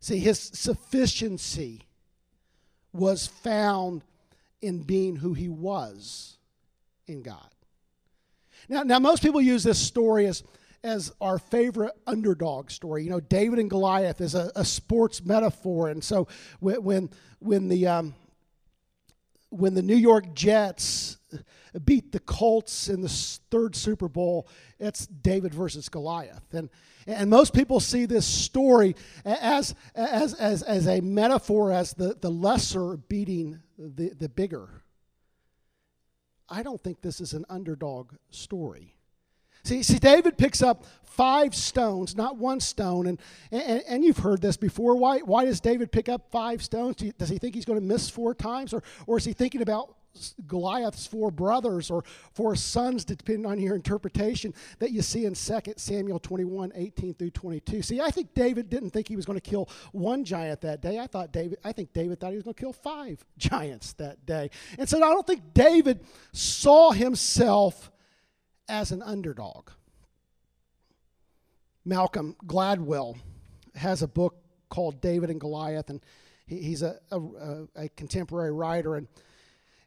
See, 0.00 0.18
his 0.18 0.38
sufficiency 0.38 1.82
was 2.92 3.26
found 3.26 4.04
in 4.62 4.82
being 4.82 5.16
who 5.16 5.34
he 5.34 5.48
was 5.48 6.36
in 7.06 7.22
God. 7.22 7.48
Now, 8.68 8.82
now 8.82 8.98
most 8.98 9.22
people 9.22 9.40
use 9.40 9.64
this 9.64 9.78
story 9.78 10.26
as 10.26 10.42
as 10.84 11.10
our 11.20 11.38
favorite 11.38 11.92
underdog 12.06 12.70
story. 12.70 13.02
You 13.04 13.10
know, 13.10 13.20
David 13.20 13.58
and 13.58 13.70
Goliath 13.70 14.20
is 14.20 14.34
a, 14.34 14.52
a 14.54 14.64
sports 14.64 15.24
metaphor, 15.24 15.88
and 15.88 16.04
so 16.04 16.28
when 16.60 17.10
when 17.40 17.68
the 17.68 17.86
um, 17.86 18.14
when 19.48 19.74
the 19.74 19.82
New 19.82 19.96
York 19.96 20.34
Jets 20.34 21.16
beat 21.84 22.12
the 22.12 22.20
Colts 22.20 22.88
in 22.88 23.00
the 23.00 23.08
third 23.50 23.74
Super 23.74 24.08
Bowl, 24.08 24.46
it's 24.78 25.06
David 25.06 25.54
versus 25.54 25.88
Goliath, 25.88 26.52
and 26.52 26.68
and 27.06 27.30
most 27.30 27.54
people 27.54 27.80
see 27.80 28.04
this 28.04 28.26
story 28.26 28.94
as 29.24 29.74
as 29.94 30.34
as, 30.34 30.62
as 30.62 30.86
a 30.86 31.00
metaphor 31.00 31.72
as 31.72 31.94
the, 31.94 32.16
the 32.20 32.30
lesser 32.30 32.98
beating 32.98 33.60
the, 33.78 34.10
the 34.10 34.28
bigger. 34.28 34.82
I 36.46 36.62
don't 36.62 36.82
think 36.82 37.00
this 37.00 37.22
is 37.22 37.32
an 37.32 37.46
underdog 37.48 38.12
story. 38.30 38.94
See, 39.64 39.82
see, 39.82 39.98
David 39.98 40.36
picks 40.36 40.62
up 40.62 40.84
five 41.04 41.54
stones, 41.54 42.16
not 42.16 42.36
one 42.36 42.60
stone. 42.60 43.06
And, 43.06 43.18
and, 43.50 43.82
and 43.88 44.04
you've 44.04 44.18
heard 44.18 44.42
this 44.42 44.56
before. 44.56 44.96
Why, 44.96 45.20
why 45.20 45.44
does 45.44 45.60
David 45.60 45.90
pick 45.90 46.08
up 46.08 46.30
five 46.30 46.62
stones? 46.62 46.96
Does 46.96 47.28
he 47.28 47.38
think 47.38 47.54
he's 47.54 47.64
going 47.64 47.80
to 47.80 47.84
miss 47.84 48.10
four 48.10 48.34
times? 48.34 48.72
Or, 48.74 48.82
or 49.06 49.16
is 49.16 49.24
he 49.24 49.32
thinking 49.32 49.62
about 49.62 49.96
Goliath's 50.46 51.06
four 51.06 51.30
brothers 51.30 51.90
or 51.90 52.04
four 52.32 52.54
sons, 52.54 53.04
depending 53.04 53.46
on 53.46 53.58
your 53.58 53.74
interpretation, 53.74 54.54
that 54.78 54.92
you 54.92 55.02
see 55.02 55.24
in 55.24 55.34
2 55.34 55.60
Samuel 55.76 56.18
21 56.18 56.72
18 56.74 57.14
through 57.14 57.30
22. 57.30 57.82
See, 57.82 58.00
I 58.00 58.10
think 58.10 58.32
David 58.34 58.70
didn't 58.70 58.90
think 58.90 59.08
he 59.08 59.16
was 59.16 59.24
going 59.24 59.38
to 59.38 59.50
kill 59.50 59.68
one 59.92 60.24
giant 60.24 60.60
that 60.60 60.80
day. 60.80 60.98
I 60.98 61.06
thought 61.06 61.32
David, 61.32 61.58
I 61.64 61.72
think 61.72 61.92
David 61.92 62.20
thought 62.20 62.30
he 62.30 62.36
was 62.36 62.44
going 62.44 62.54
to 62.54 62.60
kill 62.60 62.72
five 62.72 63.24
giants 63.38 63.94
that 63.94 64.24
day. 64.24 64.50
And 64.78 64.88
so 64.88 64.98
I 64.98 65.10
don't 65.10 65.26
think 65.26 65.52
David 65.52 66.00
saw 66.32 66.92
himself 66.92 67.90
as 68.68 68.92
an 68.92 69.02
underdog. 69.02 69.70
Malcolm 71.84 72.36
Gladwell 72.46 73.16
has 73.74 74.02
a 74.02 74.08
book 74.08 74.36
called 74.68 75.00
David 75.00 75.30
and 75.30 75.40
Goliath, 75.40 75.90
and 75.90 76.00
he's 76.46 76.82
a, 76.82 76.98
a, 77.10 77.66
a 77.76 77.88
contemporary 77.90 78.52
writer. 78.52 78.96
And, 78.96 79.08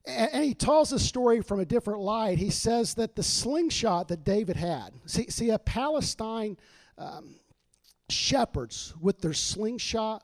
and 0.05 0.43
he 0.43 0.53
tells 0.53 0.91
the 0.91 0.99
story 0.99 1.41
from 1.41 1.59
a 1.59 1.65
different 1.65 2.01
light. 2.01 2.37
He 2.37 2.49
says 2.49 2.93
that 2.95 3.15
the 3.15 3.23
slingshot 3.23 4.07
that 4.09 4.23
David 4.23 4.55
had, 4.55 4.91
see, 5.05 5.29
see 5.29 5.49
a 5.49 5.59
Palestine 5.59 6.57
um, 6.97 7.35
shepherds 8.09 8.93
with 9.01 9.19
their 9.19 9.33
slingshot 9.33 10.23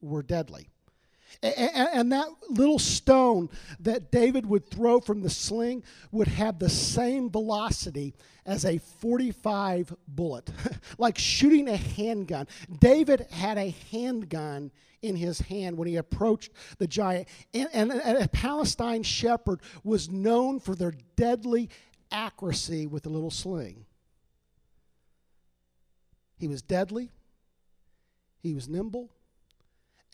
were 0.00 0.22
deadly. 0.22 0.68
And, 1.42 2.12
that 2.12 2.28
little 2.48 2.78
stone 2.78 3.48
that 3.80 4.10
David 4.10 4.46
would 4.46 4.70
throw 4.70 5.00
from 5.00 5.22
the 5.22 5.30
sling 5.30 5.82
would 6.12 6.28
have 6.28 6.58
the 6.58 6.68
same 6.68 7.30
velocity 7.30 8.14
as 8.46 8.64
a 8.64 8.78
45 8.78 9.94
bullet, 10.06 10.50
like 10.98 11.18
shooting 11.18 11.68
a 11.68 11.76
handgun. 11.76 12.46
David 12.78 13.26
had 13.30 13.58
a 13.58 13.74
handgun 13.90 14.70
in 15.02 15.16
his 15.16 15.40
hand 15.40 15.76
when 15.76 15.86
he 15.86 15.96
approached 15.96 16.50
the 16.78 16.86
giant. 16.86 17.28
And, 17.52 17.68
and, 17.72 17.92
a 17.92 18.28
Palestine 18.28 19.02
shepherd 19.02 19.60
was 19.82 20.10
known 20.10 20.60
for 20.60 20.74
their 20.74 20.94
deadly 21.16 21.68
accuracy 22.10 22.86
with 22.86 23.06
a 23.06 23.10
little 23.10 23.30
sling. 23.30 23.84
He 26.36 26.48
was 26.48 26.62
deadly, 26.62 27.10
he 28.42 28.54
was 28.54 28.68
nimble, 28.68 29.10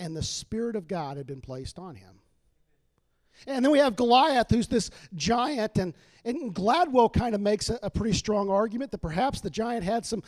and 0.00 0.16
the 0.16 0.22
Spirit 0.22 0.74
of 0.74 0.88
God 0.88 1.16
had 1.16 1.26
been 1.26 1.40
placed 1.40 1.78
on 1.78 1.94
him. 1.94 2.20
And 3.46 3.64
then 3.64 3.72
we 3.72 3.78
have 3.78 3.96
Goliath, 3.96 4.50
who's 4.50 4.68
this 4.68 4.90
giant, 5.14 5.78
and, 5.78 5.94
and 6.24 6.54
Gladwell 6.54 7.12
kind 7.12 7.34
of 7.34 7.40
makes 7.40 7.70
a, 7.70 7.78
a, 7.82 7.90
pretty 7.90 8.14
strong 8.16 8.50
argument 8.50 8.90
that 8.90 8.98
perhaps 8.98 9.40
the 9.40 9.48
giant 9.48 9.84
had 9.84 10.04
some 10.04 10.22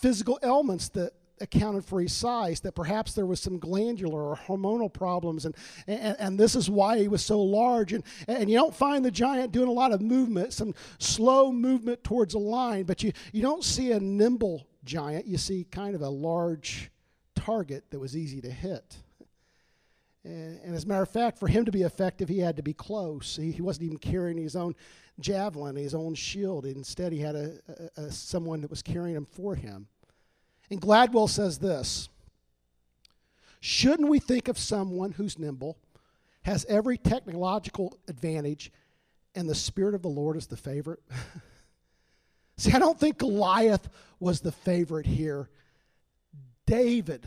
physical 0.00 0.38
ailments 0.42 0.88
that 0.90 1.12
accounted 1.40 1.84
for 1.84 2.02
his 2.02 2.12
size, 2.12 2.60
that 2.60 2.72
perhaps 2.72 3.14
there 3.14 3.24
was 3.24 3.40
some 3.40 3.58
glandular 3.58 4.22
or 4.22 4.36
hormonal 4.36 4.92
problems, 4.92 5.46
and, 5.46 5.54
and, 5.86 6.16
and 6.18 6.38
this 6.38 6.54
is 6.54 6.68
why 6.68 6.98
he 6.98 7.08
was 7.08 7.24
so 7.24 7.40
large. 7.40 7.94
And, 7.94 8.04
and 8.28 8.50
you 8.50 8.56
don't 8.56 8.74
find 8.74 9.02
the 9.04 9.10
giant 9.10 9.52
doing 9.52 9.68
a 9.68 9.72
lot 9.72 9.92
of 9.92 10.02
movement, 10.02 10.52
some 10.52 10.74
slow 10.98 11.50
movement 11.50 12.04
towards 12.04 12.34
a 12.34 12.38
line, 12.38 12.84
but 12.84 13.02
you, 13.02 13.12
you 13.32 13.40
don't 13.40 13.64
see 13.64 13.92
a 13.92 14.00
nimble 14.00 14.66
giant. 14.84 15.26
You 15.26 15.38
see 15.38 15.64
kind 15.64 15.94
of 15.94 16.02
a 16.02 16.08
large 16.08 16.90
target 17.34 17.84
that 17.90 17.98
was 17.98 18.16
easy 18.16 18.40
to 18.42 18.50
hit. 18.50 18.96
And, 20.24 20.60
and, 20.62 20.74
as 20.74 20.84
a 20.84 20.88
matter 20.88 21.02
of 21.02 21.08
fact, 21.08 21.38
for 21.38 21.48
him 21.48 21.64
to 21.64 21.72
be 21.72 21.82
effective, 21.82 22.28
he 22.28 22.40
had 22.40 22.56
to 22.56 22.62
be 22.62 22.74
close. 22.74 23.36
He, 23.36 23.52
he 23.52 23.62
wasn't 23.62 23.86
even 23.86 23.98
carrying 23.98 24.36
his 24.36 24.54
own 24.54 24.74
javelin, 25.18 25.76
his 25.76 25.94
own 25.94 26.14
shield. 26.14 26.66
Instead, 26.66 27.12
he 27.12 27.20
had 27.20 27.34
a, 27.34 27.52
a, 27.96 28.02
a, 28.02 28.12
someone 28.12 28.60
that 28.60 28.70
was 28.70 28.82
carrying 28.82 29.16
him 29.16 29.26
for 29.26 29.54
him. 29.54 29.86
And 30.70 30.80
Gladwell 30.80 31.28
says 31.28 31.58
this 31.58 32.08
Shouldn't 33.60 34.08
we 34.08 34.18
think 34.18 34.48
of 34.48 34.58
someone 34.58 35.12
who's 35.12 35.38
nimble, 35.38 35.78
has 36.42 36.66
every 36.68 36.98
technological 36.98 37.98
advantage, 38.06 38.70
and 39.34 39.48
the 39.48 39.54
Spirit 39.54 39.94
of 39.94 40.02
the 40.02 40.08
Lord 40.08 40.36
is 40.36 40.46
the 40.46 40.56
favorite? 40.56 41.00
See, 42.58 42.72
I 42.72 42.78
don't 42.78 43.00
think 43.00 43.16
Goliath 43.16 43.88
was 44.18 44.40
the 44.40 44.52
favorite 44.52 45.06
here. 45.06 45.48
David 46.66 47.26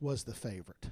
was 0.00 0.24
the 0.24 0.32
favorite. 0.32 0.90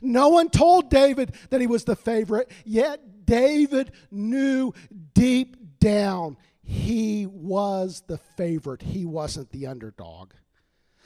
No 0.00 0.28
one 0.28 0.48
told 0.48 0.90
David 0.90 1.34
that 1.50 1.60
he 1.60 1.66
was 1.66 1.84
the 1.84 1.96
favorite, 1.96 2.50
yet 2.64 3.26
David 3.26 3.92
knew 4.10 4.72
deep 5.14 5.56
down 5.80 6.36
he 6.62 7.26
was 7.26 8.02
the 8.06 8.18
favorite. 8.18 8.82
He 8.82 9.04
wasn't 9.04 9.50
the 9.50 9.66
underdog. 9.66 10.32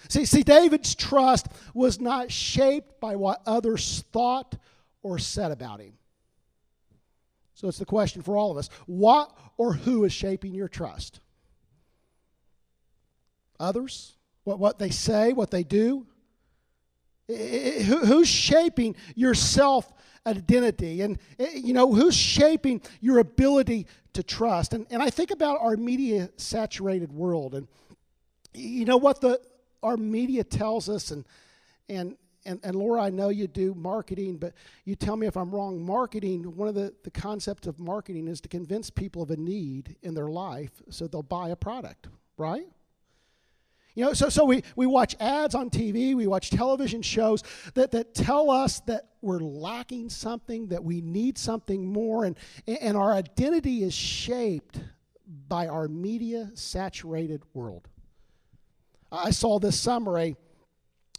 See, 0.09 0.25
see, 0.25 0.42
David's 0.42 0.94
trust 0.94 1.49
was 1.75 2.01
not 2.01 2.31
shaped 2.31 3.01
by 3.01 3.16
what 3.16 3.42
others 3.46 4.05
thought 4.12 4.57
or 5.03 5.18
said 5.18 5.51
about 5.51 5.81
him. 5.81 5.94
So 7.55 7.68
it's 7.68 7.79
the 7.79 7.87
question 7.87 8.22
for 8.22 8.37
all 8.37 8.51
of 8.51 8.59
us 8.59 8.68
what 8.85 9.37
or 9.57 9.72
who 9.72 10.05
is 10.05 10.12
shaping 10.12 10.55
your 10.55 10.68
trust? 10.68 11.20
Others? 13.59 14.16
What, 14.44 14.59
what 14.59 14.79
they 14.79 14.90
say, 14.90 15.33
what 15.33 15.51
they 15.51 15.64
do? 15.64 16.07
Who's 17.29 18.29
shaping 18.29 18.95
your 19.15 19.35
self 19.35 19.93
identity? 20.27 21.03
And, 21.03 21.19
eh, 21.39 21.51
you 21.55 21.73
know, 21.73 21.93
who's 21.93 22.17
shaping 22.17 22.81
your 23.01 23.19
ability 23.19 23.87
to 24.12 24.23
trust? 24.23 24.75
And, 24.75 24.87
and 24.91 25.03
I 25.03 25.11
think 25.11 25.31
about 25.31 25.61
our 25.61 25.77
media 25.77 26.31
saturated 26.37 27.12
world. 27.12 27.55
And, 27.55 27.67
you 28.55 28.85
know, 28.85 28.97
what 28.97 29.21
the 29.21 29.41
our 29.83 29.97
media 29.97 30.43
tells 30.43 30.89
us, 30.89 31.11
and, 31.11 31.25
and, 31.89 32.17
and, 32.45 32.61
and 32.62 32.75
Laura, 32.77 33.03
I 33.03 33.11
know 33.11 33.29
you 33.29 33.47
do 33.47 33.75
marketing, 33.75 34.37
but 34.37 34.53
you 34.85 34.95
tell 34.95 35.17
me 35.17 35.27
if 35.27 35.37
I'm 35.37 35.55
wrong. 35.55 35.81
Marketing, 35.81 36.57
one 36.57 36.69
of 36.69 36.75
the, 36.75 36.93
the 37.05 37.11
concepts 37.11 37.67
of 37.67 37.79
marketing 37.79 38.29
is 38.29 38.41
to 38.43 38.49
convince 38.49 38.91
people 38.91 39.23
of 39.23 39.31
a 39.31 39.37
need 39.37 39.97
in 40.03 40.15
their 40.15 40.29
life 40.29 40.83
so 40.91 41.07
they'll 41.07 41.23
buy 41.23 41.51
a 41.51 41.57
product, 41.57 42.09
right? 42.37 42.67
You 43.97 44.05
know, 44.05 44.13
so, 44.13 44.29
so 44.29 44.45
we, 44.45 44.63
we 44.77 44.85
watch 44.87 45.17
ads 45.21 45.55
on 45.55 45.71
TV, 45.71 46.15
we 46.15 46.27
watch 46.27 46.51
television 46.51 47.01
shows 47.01 47.43
that, 47.73 47.91
that 47.93 48.15
tell 48.15 48.51
us 48.51 48.81
that 48.81 49.09
we're 49.23 49.41
lacking 49.41 50.11
something, 50.11 50.69
that 50.69 50.85
we 50.85 51.01
need 51.01 51.39
something 51.39 51.91
more, 51.91 52.27
and, 52.27 52.37
and 52.67 52.95
our 52.95 53.15
identity 53.15 53.83
is 53.83 53.95
shaped 53.95 54.79
by 55.49 55.67
our 55.67 55.89
media 55.89 56.51
saturated 56.53 57.43
world. 57.55 57.89
I 59.11 59.31
saw 59.31 59.59
this 59.59 59.81
summer 59.81 60.19
a, 60.19 60.37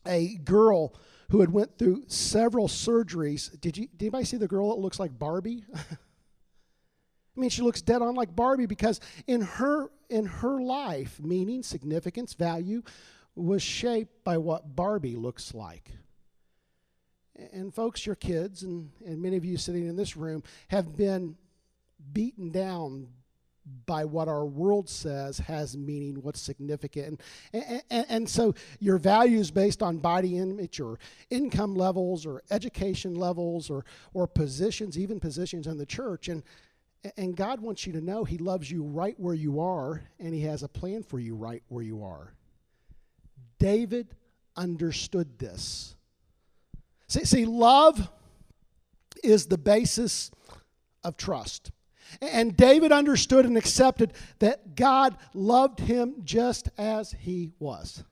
a 0.06 0.36
girl 0.36 0.94
who 1.30 1.42
had 1.42 1.50
went 1.50 1.80
through 1.80 2.04
several 2.06 2.68
surgeries. 2.68 3.60
Did 3.60 3.76
you 3.78 3.88
did 3.88 4.04
anybody 4.06 4.26
see 4.26 4.38
the 4.38 4.48
girl 4.48 4.70
that 4.70 4.80
looks 4.80 5.00
like 5.00 5.18
Barbie? 5.18 5.66
I 7.38 7.40
mean, 7.40 7.50
she 7.52 7.62
looks 7.62 7.82
dead 7.82 8.02
on 8.02 8.16
like 8.16 8.36
Barbie 8.36 8.66
because 8.66 9.00
in 9.28 9.42
her 9.42 9.90
in 10.10 10.26
her 10.26 10.60
life, 10.60 11.20
meaning, 11.22 11.62
significance, 11.64 12.34
value, 12.34 12.82
was 13.36 13.62
shaped 13.62 14.24
by 14.24 14.38
what 14.38 14.76
Barbie 14.76 15.16
looks 15.16 15.54
like. 15.54 15.92
And 17.54 17.74
folks, 17.74 18.06
your 18.06 18.16
kids 18.16 18.64
and, 18.64 18.90
and 19.06 19.22
many 19.22 19.38
of 19.38 19.46
you 19.46 19.58
sitting 19.58 19.88
in 19.88 19.96
this 19.96 20.18
room 20.18 20.42
have 20.70 20.98
been 20.98 21.36
beaten 22.14 22.50
down 22.50 23.10
by 23.86 24.06
what 24.06 24.30
our 24.30 24.46
world 24.46 24.90
says 24.90 25.38
has 25.40 25.78
meaning, 25.78 26.16
what's 26.22 26.40
significant. 26.40 27.22
And, 27.54 27.82
and, 27.92 28.06
and, 28.10 28.30
so 28.30 28.56
your 28.80 28.98
values 28.98 29.52
based 29.52 29.84
on 29.84 29.98
body 29.98 30.38
image 30.38 30.80
or 30.80 30.98
income 31.30 31.76
levels 31.76 32.26
or 32.26 32.44
education 32.50 33.16
levels 33.16 33.70
or, 33.70 33.84
or 34.14 34.26
positions, 34.26 34.98
even 34.98 35.20
positions 35.20 35.68
in 35.68 35.78
the 35.78 35.86
church. 35.86 36.30
And, 36.30 36.44
and 37.16 37.36
God 37.36 37.62
wants 37.62 37.86
you 37.86 37.94
to 37.94 38.02
know 38.02 38.24
He 38.24 38.38
loves 38.38 38.70
you 38.70 38.84
right 38.84 39.16
where 39.20 39.34
you 39.34 39.60
are, 39.60 40.04
and 40.20 40.34
He 40.34 40.42
has 40.42 40.64
a 40.64 40.68
plan 40.68 41.04
for 41.04 41.20
you 41.20 41.36
right 41.36 41.64
where 41.68 41.84
you 41.84 42.04
are. 42.04 42.34
David 43.60 44.16
understood 44.56 45.40
this. 45.40 45.96
See, 47.08 47.26
see 47.26 47.46
love 47.46 48.10
is 49.24 49.48
the 49.48 49.58
basis 49.58 50.32
of 51.04 51.18
trust. 51.18 51.72
And 52.22 52.56
David 52.56 52.92
understood 52.92 53.46
and 53.46 53.58
accepted 53.58 54.14
that 54.40 54.76
God 54.76 55.18
loved 55.34 55.80
him 55.80 56.16
just 56.24 56.70
as 56.78 57.12
he 57.20 57.52
was. 57.60 58.04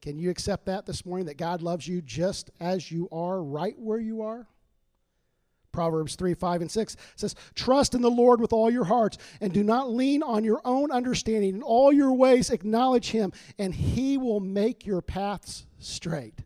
Can, 0.00 0.18
you 0.18 0.30
accept 0.30 0.66
that 0.66 0.86
this 0.86 1.04
morning? 1.04 1.26
That 1.26 1.36
God 1.36 1.60
loves 1.60 1.88
you 1.88 2.00
just 2.00 2.50
as 2.60 2.90
you 2.90 3.08
are, 3.10 3.42
right 3.42 3.76
where 3.76 3.98
you 3.98 4.22
are? 4.22 4.46
Proverbs 5.72 6.14
3, 6.16 6.34
5, 6.34 6.60
and 6.62 6.70
6 6.70 6.96
says, 7.16 7.34
Trust 7.54 7.94
in 7.94 8.02
the 8.02 8.10
Lord 8.10 8.40
with 8.40 8.52
all 8.52 8.70
your 8.70 8.84
hearts, 8.84 9.18
and 9.40 9.52
do 9.52 9.64
not 9.64 9.90
lean 9.90 10.22
on 10.22 10.44
your 10.44 10.60
own 10.64 10.90
understanding. 10.90 11.54
In 11.54 11.62
all 11.62 11.92
your 11.92 12.12
ways, 12.12 12.50
acknowledge 12.50 13.10
him, 13.10 13.32
and 13.58 13.74
he 13.74 14.18
will 14.18 14.40
make 14.40 14.86
your 14.86 15.00
paths 15.00 15.66
straight. 15.78 16.38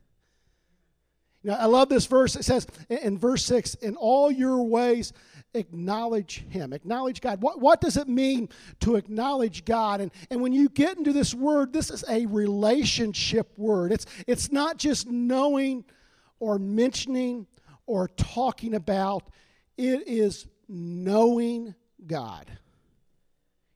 Now, 1.43 1.55
I 1.55 1.67
love 1.67 1.89
this 1.89 2.07
verse. 2.07 2.35
It 2.35 2.45
says 2.45 2.67
in 2.89 3.19
verse 3.19 3.45
6, 3.45 3.75
In 3.75 3.97
all 3.97 4.31
your 4.31 4.65
ways, 4.65 5.13
acknowledge 5.55 6.45
him. 6.49 6.73
Acknowledge 6.73 7.21
God. 7.21 7.41
What, 7.41 7.61
what 7.61 7.81
does 7.81 7.97
it 7.97 8.09
mean 8.09 8.49
to 8.81 8.97
acknowledge 8.97 9.65
God? 9.65 10.01
And, 10.01 10.11
and 10.31 10.41
when 10.41 10.53
you 10.53 10.69
get 10.69 10.99
into 10.99 11.13
this 11.13 11.35
word, 11.35 11.73
this 11.73 11.91
is 11.91 12.05
a 12.09 12.27
relationship 12.27 13.57
word. 13.57 13.93
It's, 13.93 14.07
it's 14.27 14.51
not 14.51 14.77
just 14.77 15.09
knowing 15.09 15.85
or 16.41 16.59
mentioning 16.59 17.47
or 17.87 18.09
talking 18.09 18.75
about, 18.75 19.23
it 19.77 20.07
is 20.07 20.47
knowing 20.69 21.75
God. 22.07 22.51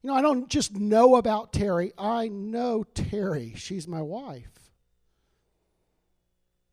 You 0.03 0.09
know, 0.09 0.17
I 0.17 0.23
don't 0.23 0.49
just 0.49 0.75
know 0.75 1.17
about 1.17 1.53
Terry, 1.53 1.93
I 1.99 2.29
know 2.29 2.85
Terry. 2.95 3.55
She's 3.57 3.87
my 3.87 4.03
wife. 4.03 4.51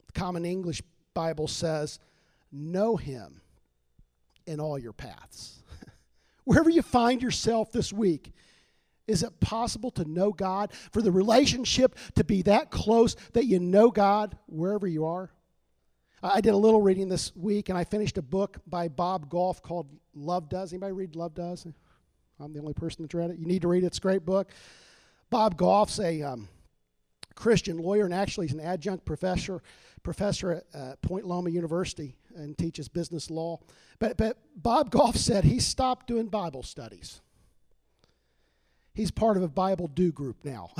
The 0.07 0.13
Common 0.13 0.45
English 0.45 0.81
Bible 1.13 1.47
says, 1.47 1.99
know 2.51 2.95
him 2.95 3.41
in 4.45 4.59
all 4.59 4.79
your 4.79 4.93
paths. 4.93 5.61
Wherever 6.45 6.69
you 6.69 6.81
find 6.81 7.21
yourself 7.21 7.71
this 7.71 7.91
week, 7.91 8.31
is 9.07 9.23
it 9.23 9.39
possible 9.39 9.91
to 9.91 10.05
know 10.05 10.31
God, 10.31 10.71
for 10.91 11.01
the 11.01 11.11
relationship 11.11 11.97
to 12.15 12.23
be 12.23 12.41
that 12.43 12.71
close 12.71 13.15
that 13.33 13.45
you 13.45 13.59
know 13.59 13.89
God 13.89 14.37
wherever 14.47 14.85
you 14.85 15.05
are? 15.05 15.31
I 16.23 16.41
did 16.41 16.53
a 16.53 16.57
little 16.57 16.81
reading 16.81 17.09
this 17.09 17.35
week, 17.35 17.69
and 17.69 17.77
I 17.77 17.83
finished 17.83 18.17
a 18.17 18.23
book 18.23 18.57
by 18.65 18.87
Bob 18.87 19.29
Goff 19.29 19.61
called 19.61 19.87
Love 20.15 20.49
Does. 20.49 20.73
Anybody 20.73 20.93
read 20.93 21.15
Love 21.15 21.35
Does? 21.35 21.67
I'm 22.39 22.53
the 22.53 22.59
only 22.59 22.73
person 22.73 23.03
that's 23.03 23.13
read 23.13 23.29
it. 23.29 23.37
You 23.37 23.45
need 23.45 23.61
to 23.61 23.67
read 23.67 23.83
it. 23.83 23.87
It's 23.87 23.99
a 23.99 24.01
great 24.01 24.25
book. 24.25 24.49
Bob 25.29 25.57
Goff's 25.57 25.99
a 25.99 26.23
um, 26.23 26.47
Christian 27.35 27.77
lawyer, 27.77 28.05
and 28.05 28.13
actually 28.13 28.47
he's 28.47 28.55
an 28.55 28.61
adjunct 28.61 29.05
professor 29.05 29.61
professor 30.01 30.51
at 30.53 30.63
uh, 30.73 30.95
Point 31.01 31.25
Loma 31.25 31.49
University 31.49 32.15
and 32.35 32.57
teaches 32.57 32.87
business 32.87 33.29
law. 33.29 33.59
But, 33.99 34.17
but 34.17 34.37
Bob 34.55 34.89
Goff 34.89 35.17
said 35.17 35.43
he 35.43 35.59
stopped 35.59 36.07
doing 36.07 36.27
Bible 36.27 36.63
studies 36.63 37.21
he's 38.97 39.11
part 39.11 39.37
of 39.37 39.43
a 39.43 39.47
Bible 39.47 39.87
do 39.87 40.11
group 40.11 40.37
now. 40.43 40.71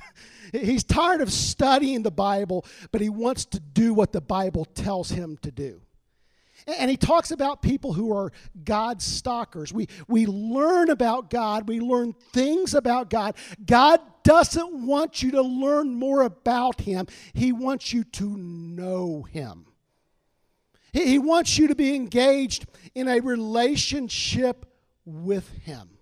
he's 0.52 0.84
tired 0.84 1.20
of 1.20 1.32
studying 1.32 2.02
the 2.02 2.10
Bible, 2.10 2.66
but 2.90 3.00
he 3.00 3.08
wants 3.08 3.44
to 3.46 3.60
do 3.60 3.94
what 3.94 4.12
the 4.12 4.20
Bible 4.20 4.64
tells 4.66 5.10
him 5.10 5.38
to 5.42 5.50
do. 5.50 5.80
And 6.66 6.90
he 6.90 6.96
talks 6.96 7.30
about 7.30 7.62
people 7.62 7.92
who 7.92 8.14
are 8.14 8.32
God 8.64 9.00
stalkers. 9.00 9.72
We, 9.72 9.88
we 10.08 10.26
learn 10.26 10.90
about 10.90 11.30
God, 11.30 11.68
we 11.68 11.80
learn 11.80 12.14
things 12.32 12.74
about 12.74 13.08
God. 13.08 13.36
God 13.64 14.00
doesn't 14.22 14.86
want 14.86 15.22
you 15.22 15.30
to 15.32 15.42
learn 15.42 15.94
more 15.94 16.22
about 16.22 16.80
Him, 16.82 17.06
He 17.32 17.52
wants 17.52 17.92
you 17.92 18.04
to 18.04 18.36
know 18.36 19.22
Him. 19.22 19.66
He, 20.92 21.06
he 21.06 21.18
wants 21.18 21.56
you 21.56 21.68
to 21.68 21.74
be 21.74 21.94
engaged 21.94 22.66
in 22.94 23.08
a 23.08 23.20
relationship 23.20 24.66
with 25.04 25.48
Him. 25.62 25.99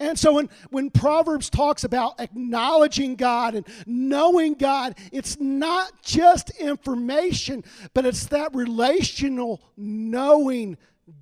And 0.00 0.18
so 0.18 0.34
when, 0.34 0.48
when 0.70 0.90
Proverbs 0.90 1.50
talks 1.50 1.84
about 1.84 2.20
acknowledging 2.20 3.16
God 3.16 3.54
and 3.54 3.66
knowing 3.86 4.54
God, 4.54 4.96
it's 5.12 5.38
not 5.40 6.02
just 6.02 6.50
information, 6.50 7.64
but 7.94 8.06
it's 8.06 8.26
that 8.26 8.54
relational 8.54 9.62
knowing 9.76 10.76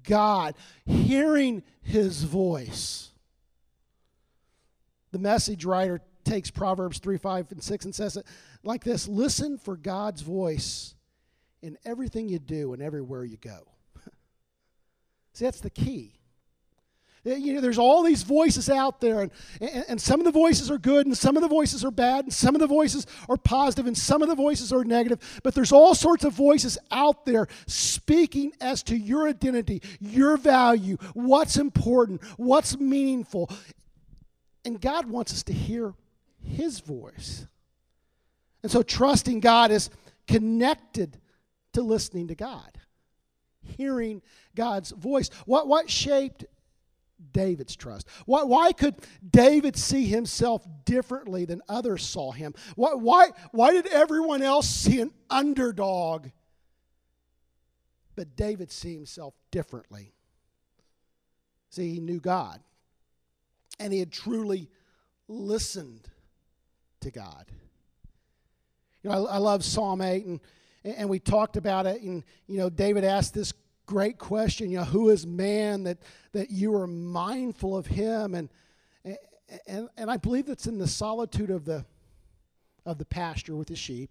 God, 0.04 0.54
hearing 0.86 1.62
His 1.82 2.22
voice. 2.24 3.10
The 5.12 5.18
message 5.18 5.64
writer 5.64 6.00
takes 6.24 6.50
Proverbs 6.50 6.98
3, 6.98 7.18
5, 7.18 7.52
and 7.52 7.62
6 7.62 7.84
and 7.84 7.94
says 7.94 8.16
it 8.16 8.26
like 8.62 8.84
this 8.84 9.08
Listen 9.08 9.58
for 9.58 9.76
God's 9.76 10.22
voice 10.22 10.94
in 11.62 11.76
everything 11.84 12.28
you 12.28 12.38
do 12.38 12.72
and 12.72 12.82
everywhere 12.82 13.24
you 13.24 13.36
go. 13.36 13.66
See, 15.32 15.44
that's 15.44 15.60
the 15.60 15.70
key. 15.70 16.19
Uh, 17.26 17.34
you 17.34 17.52
know, 17.52 17.60
there's 17.60 17.78
all 17.78 18.02
these 18.02 18.22
voices 18.22 18.70
out 18.70 19.00
there, 19.00 19.20
and, 19.20 19.30
and, 19.60 19.84
and, 19.88 20.00
some 20.00 20.20
of 20.20 20.24
the 20.24 20.32
voices 20.32 20.70
are 20.70 20.78
good, 20.78 21.06
and 21.06 21.16
some 21.16 21.36
of 21.36 21.42
the 21.42 21.48
voices 21.48 21.84
are 21.84 21.90
bad, 21.90 22.24
and 22.24 22.32
some 22.32 22.54
of 22.54 22.60
the 22.60 22.66
voices 22.66 23.06
are 23.28 23.36
positive, 23.36 23.86
and 23.86 23.96
some 23.96 24.22
of 24.22 24.28
the 24.28 24.34
voices 24.34 24.72
are 24.72 24.84
negative. 24.84 25.40
But 25.42 25.54
there's 25.54 25.72
all 25.72 25.94
sorts 25.94 26.24
of 26.24 26.32
voices 26.32 26.78
out 26.90 27.26
there 27.26 27.46
speaking 27.66 28.52
as 28.60 28.82
to 28.84 28.96
your 28.96 29.28
identity, 29.28 29.82
your 30.00 30.38
value, 30.38 30.96
what's 31.12 31.58
important, 31.58 32.24
what's 32.38 32.78
meaningful. 32.78 33.50
And 34.64 34.80
God 34.80 35.06
wants 35.06 35.32
us 35.34 35.42
to 35.44 35.52
hear 35.52 35.92
His 36.42 36.80
voice. 36.80 37.46
And 38.62 38.72
so 38.72 38.82
trusting 38.82 39.40
God 39.40 39.70
is 39.70 39.90
connected 40.26 41.18
to 41.74 41.82
listening 41.82 42.28
to 42.28 42.34
God, 42.34 42.78
hearing 43.62 44.22
God's 44.54 44.90
voice. 44.90 45.28
What, 45.44 45.68
what 45.68 45.90
shaped 45.90 46.46
David's 47.32 47.76
trust? 47.76 48.08
Why, 48.26 48.42
why 48.42 48.72
could 48.72 48.96
David 49.28 49.76
see 49.76 50.06
himself 50.06 50.66
differently 50.84 51.44
than 51.44 51.62
others 51.68 52.04
saw 52.04 52.32
him? 52.32 52.54
Why, 52.76 52.94
why, 52.94 53.30
why 53.52 53.72
did 53.72 53.86
everyone 53.86 54.42
else 54.42 54.68
see 54.68 55.00
an 55.00 55.12
underdog, 55.28 56.28
but 58.16 58.36
David 58.36 58.70
see 58.70 58.94
himself 58.94 59.34
differently? 59.50 60.12
See, 61.70 61.92
he 61.94 62.00
knew 62.00 62.20
God, 62.20 62.60
and 63.78 63.92
he 63.92 64.00
had 64.00 64.10
truly 64.10 64.68
listened 65.28 66.08
to 67.00 67.10
God. 67.10 67.46
You 69.02 69.10
know, 69.10 69.26
I, 69.26 69.34
I 69.34 69.38
love 69.38 69.64
Psalm 69.64 70.00
8, 70.00 70.26
and, 70.26 70.40
and 70.84 71.08
we 71.08 71.20
talked 71.20 71.56
about 71.56 71.86
it, 71.86 72.02
and, 72.02 72.24
you 72.46 72.58
know, 72.58 72.68
David 72.68 73.04
asked 73.04 73.34
this 73.34 73.52
great 73.90 74.18
question. 74.18 74.70
You 74.70 74.78
know, 74.78 74.84
who 74.84 75.08
is 75.08 75.26
man 75.26 75.82
that, 75.82 75.98
that 76.30 76.50
you 76.50 76.76
are 76.76 76.86
mindful 76.86 77.76
of 77.76 77.86
him? 77.86 78.36
And, 78.36 78.48
and, 79.66 79.88
and 79.96 80.08
I 80.08 80.16
believe 80.16 80.46
that's 80.46 80.68
in 80.68 80.78
the 80.78 80.86
solitude 80.86 81.50
of 81.50 81.64
the, 81.64 81.84
of 82.86 82.98
the 82.98 83.04
pasture 83.04 83.56
with 83.56 83.66
the 83.66 83.74
sheep. 83.74 84.10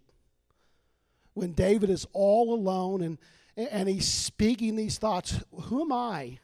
When 1.32 1.52
David 1.52 1.88
is 1.88 2.06
all 2.12 2.52
alone 2.52 3.00
and, 3.00 3.18
and 3.56 3.88
he's 3.88 4.06
speaking 4.06 4.76
these 4.76 4.98
thoughts, 4.98 5.40
who 5.62 5.80
am 5.80 5.92
I 5.92 6.40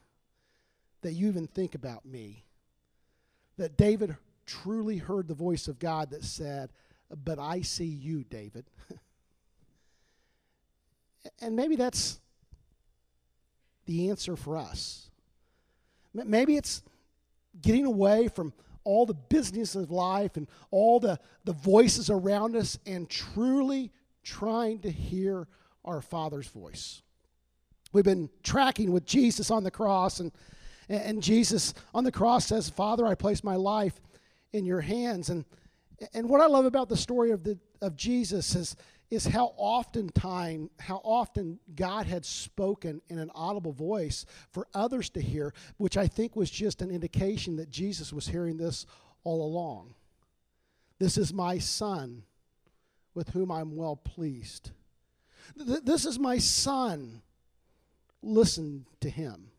that 1.03 1.12
you 1.12 1.29
even 1.29 1.46
think 1.46 1.75
about 1.75 2.07
me? 2.07 2.42
That 3.59 3.77
David 3.77 4.16
truly 4.46 4.96
heard 4.96 5.29
the 5.29 5.35
voice 5.35 5.68
of 5.68 5.79
God 5.79 6.09
that 6.12 6.25
said, 6.25 6.70
But 7.22 7.38
I 7.38 7.61
see 7.61 7.85
you, 7.85 8.25
David. 8.25 8.64
and 11.42 11.55
maybe 11.55 11.77
that's 11.77 12.18
the 13.87 14.11
answer 14.11 14.37
for 14.37 14.57
us. 14.57 15.11
Maybe 16.12 16.57
it's 16.57 16.83
getting 17.61 17.87
away 17.87 18.29
from 18.29 18.53
all 18.85 19.07
the 19.07 19.14
business 19.14 19.75
of 19.75 19.90
life 19.90 20.37
and 20.37 20.46
all 20.70 21.01
the, 21.01 21.18
the 21.44 21.53
voices 21.53 22.09
around 22.09 22.55
us 22.55 22.79
and 22.87 23.09
truly 23.09 23.90
trying 24.22 24.79
to 24.81 24.90
hear 24.90 25.49
our 25.85 26.01
Father's 26.01 26.49
voice. 26.49 27.03
We've 27.92 28.05
been 28.05 28.31
tracking 28.42 28.92
with 28.92 29.05
Jesus 29.05 29.51
on 29.51 29.64
the 29.64 29.70
cross, 29.70 30.20
and, 30.20 30.33
and 30.88 31.22
Jesus 31.22 31.75
on 31.94 32.05
the 32.05 32.12
cross 32.12 32.46
says, 32.46 32.68
Father, 32.68 33.07
I 33.07 33.14
place 33.14 33.42
my 33.42 33.57
life 33.57 34.01
in 34.53 34.64
your 34.64 34.81
hands. 34.81 35.31
And, 35.31 35.44
and 36.12 36.29
what 36.29 36.40
I 36.40 36.46
love 36.46 36.64
about 36.64 36.88
the 36.88 36.96
story 36.96 37.31
of, 37.31 37.42
the, 37.44 37.59
of 37.81 37.96
Jesus 37.96 38.55
is, 38.55 38.77
is 39.11 39.27
how 39.27 39.55
often 39.57 40.09
time, 40.09 40.69
how 40.81 41.01
often 41.05 41.61
God 41.75 42.07
had 42.07 42.25
spoken 42.25 43.01
in 43.09 43.19
an 43.19 43.31
audible 43.35 43.73
voice 43.73 44.27
for 44.51 44.66
others 44.75 45.11
to 45.11 45.21
hear, 45.21 45.55
which 45.77 45.97
I 45.97 46.09
think 46.09 46.35
was 46.35 46.51
just 46.51 46.83
an 46.83 46.90
indication 46.90 47.57
that 47.57 47.71
Jesus 47.71 48.12
was 48.12 48.27
hearing 48.27 48.57
this 48.57 48.85
all 49.23 49.45
along. 49.45 49.95
This 50.99 51.19
is 51.19 51.33
my 51.33 51.59
son 51.59 52.25
with 53.14 53.31
whom 53.31 53.51
I'm 53.51 53.77
well 53.77 53.97
pleased. 53.97 54.71
Th- 55.57 55.85
this 55.85 56.05
is 56.05 56.19
my 56.19 56.38
son. 56.38 57.23
Listen 58.23 58.87
to 59.01 59.11
him. 59.11 59.51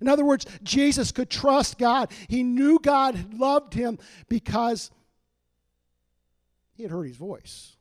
In 0.00 0.06
other 0.06 0.24
words, 0.24 0.46
Jesus 0.62 1.10
could 1.10 1.30
trust 1.30 1.78
God. 1.78 2.12
He 2.28 2.44
knew 2.44 2.78
God 2.80 3.34
loved 3.34 3.74
him 3.74 3.98
because 4.28 4.92
he 6.74 6.84
had 6.84 6.92
heard 6.92 7.06
his 7.08 7.16
voice. 7.16 7.77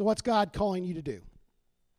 So, 0.00 0.04
what's 0.04 0.22
God 0.22 0.54
calling 0.54 0.82
you 0.82 0.94
to 0.94 1.02
do? 1.02 1.20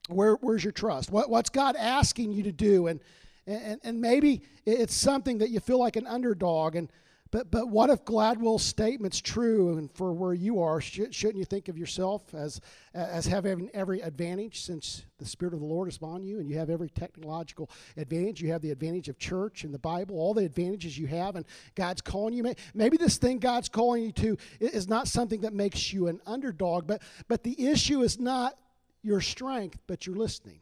Where, 0.09 0.33
where's 0.41 0.63
your 0.63 0.71
trust? 0.71 1.11
What, 1.11 1.29
what's 1.29 1.51
God 1.51 1.75
asking 1.75 2.31
you 2.31 2.41
to 2.41 2.51
do? 2.51 2.87
And, 2.87 2.99
and, 3.45 3.79
and 3.83 4.01
maybe 4.01 4.41
it's 4.65 4.95
something 4.95 5.37
that 5.37 5.51
you 5.51 5.59
feel 5.59 5.77
like 5.77 5.97
an 5.97 6.07
underdog. 6.07 6.75
And, 6.75 6.91
but, 7.31 7.49
but 7.49 7.69
what 7.69 7.89
if 7.89 8.03
Gladwell's 8.03 8.61
statement's 8.61 9.21
true 9.21 9.77
and 9.77 9.89
for 9.93 10.11
where 10.11 10.33
you 10.33 10.61
are, 10.61 10.81
shouldn't 10.81 11.35
you 11.35 11.45
think 11.45 11.69
of 11.69 11.77
yourself 11.77 12.33
as, 12.33 12.59
as 12.93 13.25
having 13.25 13.69
every 13.73 14.01
advantage 14.01 14.61
since 14.61 15.05
the 15.17 15.25
Spirit 15.25 15.53
of 15.53 15.61
the 15.61 15.65
Lord 15.65 15.87
is 15.87 15.95
upon 15.95 16.23
you 16.23 16.39
and 16.39 16.49
you 16.49 16.57
have 16.57 16.69
every 16.69 16.89
technological 16.89 17.69
advantage? 17.95 18.41
You 18.41 18.51
have 18.51 18.61
the 18.61 18.71
advantage 18.71 19.07
of 19.07 19.17
church 19.17 19.63
and 19.63 19.73
the 19.73 19.79
Bible, 19.79 20.17
all 20.17 20.33
the 20.33 20.43
advantages 20.43 20.97
you 20.97 21.07
have, 21.07 21.37
and 21.37 21.45
God's 21.75 22.01
calling 22.01 22.33
you. 22.33 22.53
Maybe 22.73 22.97
this 22.97 23.17
thing 23.17 23.39
God's 23.39 23.69
calling 23.69 24.03
you 24.03 24.11
to 24.11 24.37
is 24.59 24.89
not 24.89 25.07
something 25.07 25.39
that 25.41 25.53
makes 25.53 25.93
you 25.93 26.07
an 26.07 26.19
underdog, 26.25 26.85
but, 26.85 27.01
but 27.29 27.43
the 27.43 27.67
issue 27.67 28.01
is 28.01 28.19
not 28.19 28.57
your 29.03 29.21
strength, 29.21 29.79
but 29.87 30.05
your 30.05 30.17
listening. 30.17 30.59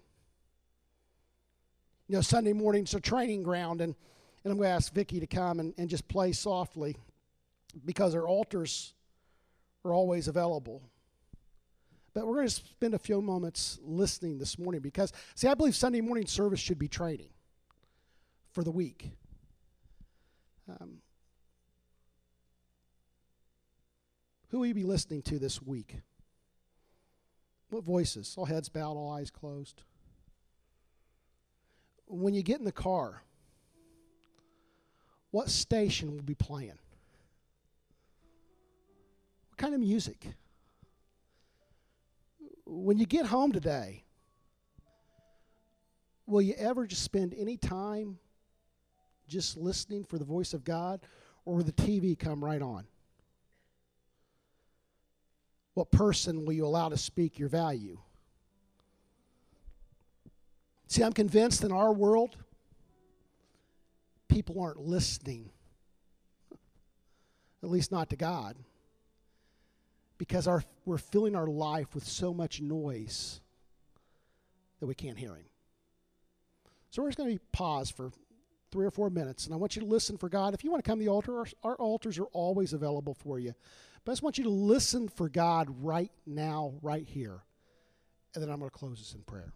You 2.08 2.16
know, 2.16 2.22
Sunday 2.22 2.54
morning's 2.54 2.94
a 2.94 3.00
training 3.00 3.42
ground, 3.42 3.82
and 3.82 3.96
and 4.44 4.52
I'm 4.52 4.58
going 4.58 4.70
to 4.70 4.74
ask 4.74 4.94
Vicki 4.94 5.20
to 5.20 5.28
come 5.28 5.60
and, 5.60 5.74
and 5.78 5.90
just 5.90 6.08
play 6.08 6.32
softly 6.32 6.96
because 7.86 8.16
our 8.16 8.28
altars 8.28 8.94
are 9.84 9.94
always 9.94 10.28
available. 10.28 10.82
But 12.14 12.26
we're 12.26 12.36
going 12.36 12.48
to 12.48 12.54
spend 12.54 12.94
a 12.94 13.00
few 13.00 13.22
moments 13.22 13.80
listening 13.84 14.40
this 14.40 14.58
morning 14.58 14.82
because, 14.82 15.14
see, 15.36 15.48
I 15.48 15.54
believe 15.54 15.76
Sunday 15.76 16.02
morning 16.02 16.26
service 16.26 16.60
should 16.60 16.80
be 16.80 16.88
training 16.88 17.30
for 18.52 18.64
the 18.64 18.72
week. 18.72 19.12
Um, 20.70 20.98
who 24.50 24.60
will 24.60 24.66
you 24.66 24.74
be 24.74 24.84
listening 24.84 25.22
to 25.24 25.40
this 25.40 25.62
week? 25.62 25.98
What 27.70 27.84
voices? 27.84 28.34
All 28.38 28.46
heads 28.46 28.70
bowed, 28.70 28.98
all 28.98 29.12
eyes 29.12 29.30
closed. 29.30 29.84
When 32.08 32.34
you 32.34 32.42
get 32.42 32.58
in 32.58 32.66
the 32.66 32.72
car, 32.72 33.22
what 35.32 35.50
station 35.50 36.12
will 36.12 36.24
be 36.24 36.36
playing? 36.36 36.78
What 39.50 39.58
kind 39.58 39.74
of 39.74 39.80
music? 39.80 40.26
When 42.66 42.98
you 42.98 43.06
get 43.06 43.26
home 43.26 43.52
today, 43.52 44.04
will 46.26 46.42
you 46.42 46.54
ever 46.58 46.86
just 46.86 47.04
spend 47.04 47.34
any 47.38 47.58
time 47.58 48.18
just 49.28 49.58
listening 49.58 50.04
for 50.04 50.18
the 50.18 50.26
voice 50.26 50.54
of 50.54 50.64
God, 50.64 51.02
or 51.46 51.56
will 51.56 51.64
the 51.64 51.72
TV 51.72 52.18
come 52.18 52.44
right 52.44 52.62
on? 52.62 52.86
What 55.76 55.92
person 55.92 56.46
will 56.46 56.54
you 56.54 56.66
allow 56.66 56.90
to 56.90 56.98
speak 56.98 57.40
your 57.40 57.48
value? 57.48 58.00
See, 60.88 61.04
I'm 61.04 61.14
convinced 61.14 61.64
in 61.64 61.72
our 61.72 61.94
world, 61.94 62.36
people 64.30 64.62
aren't 64.62 64.80
listening, 64.80 65.50
at 67.64 67.70
least 67.70 67.92
not 67.92 68.10
to 68.12 68.16
God, 68.16 68.56
because 70.18 70.48
our, 70.48 70.64
we're 70.86 70.98
filling 70.98 71.36
our 71.36 71.48
life 71.48 71.94
with 71.94 72.06
so 72.06 72.34
much 72.34 72.62
noise 72.62 73.42
that 74.80 74.88
we 74.88 74.96
can't 74.96 75.18
hear 75.18 75.36
Him. 75.36 75.46
So 76.92 77.02
we're 77.02 77.10
just 77.10 77.18
going 77.18 77.38
to 77.38 77.44
pause 77.52 77.92
for 77.92 78.12
three 78.72 78.86
or 78.86 78.92
four 78.92 79.10
minutes, 79.10 79.46
and 79.46 79.54
I 79.54 79.58
want 79.58 79.76
you 79.76 79.82
to 79.82 79.88
listen 79.88 80.18
for 80.18 80.30
God. 80.30 80.54
If 80.54 80.64
you 80.64 80.72
want 80.72 80.84
to 80.84 80.90
come 80.90 81.00
to 81.00 81.06
the 81.06 81.12
altar, 81.12 81.40
our, 81.40 81.48
our 81.64 81.76
altars 81.76 82.18
are 82.20 82.26
always 82.26 82.74
available 82.74 83.14
for 83.14 83.40
you. 83.40 83.54
But 84.06 84.12
I 84.12 84.14
just 84.14 84.24
want 84.24 84.38
you 84.38 84.44
to 84.46 84.50
listen 84.50 85.10
for 85.10 85.30
God 85.30 85.68
right 85.82 86.12
now, 86.26 86.74
right 86.82 87.06
here. 87.06 87.42
And 88.34 88.44
then 88.44 88.50
I'm 88.50 88.60
going 88.60 88.70
to 88.70 88.78
close 88.78 89.00
this 89.00 89.14
in 89.14 89.22
prayer. 89.22 89.54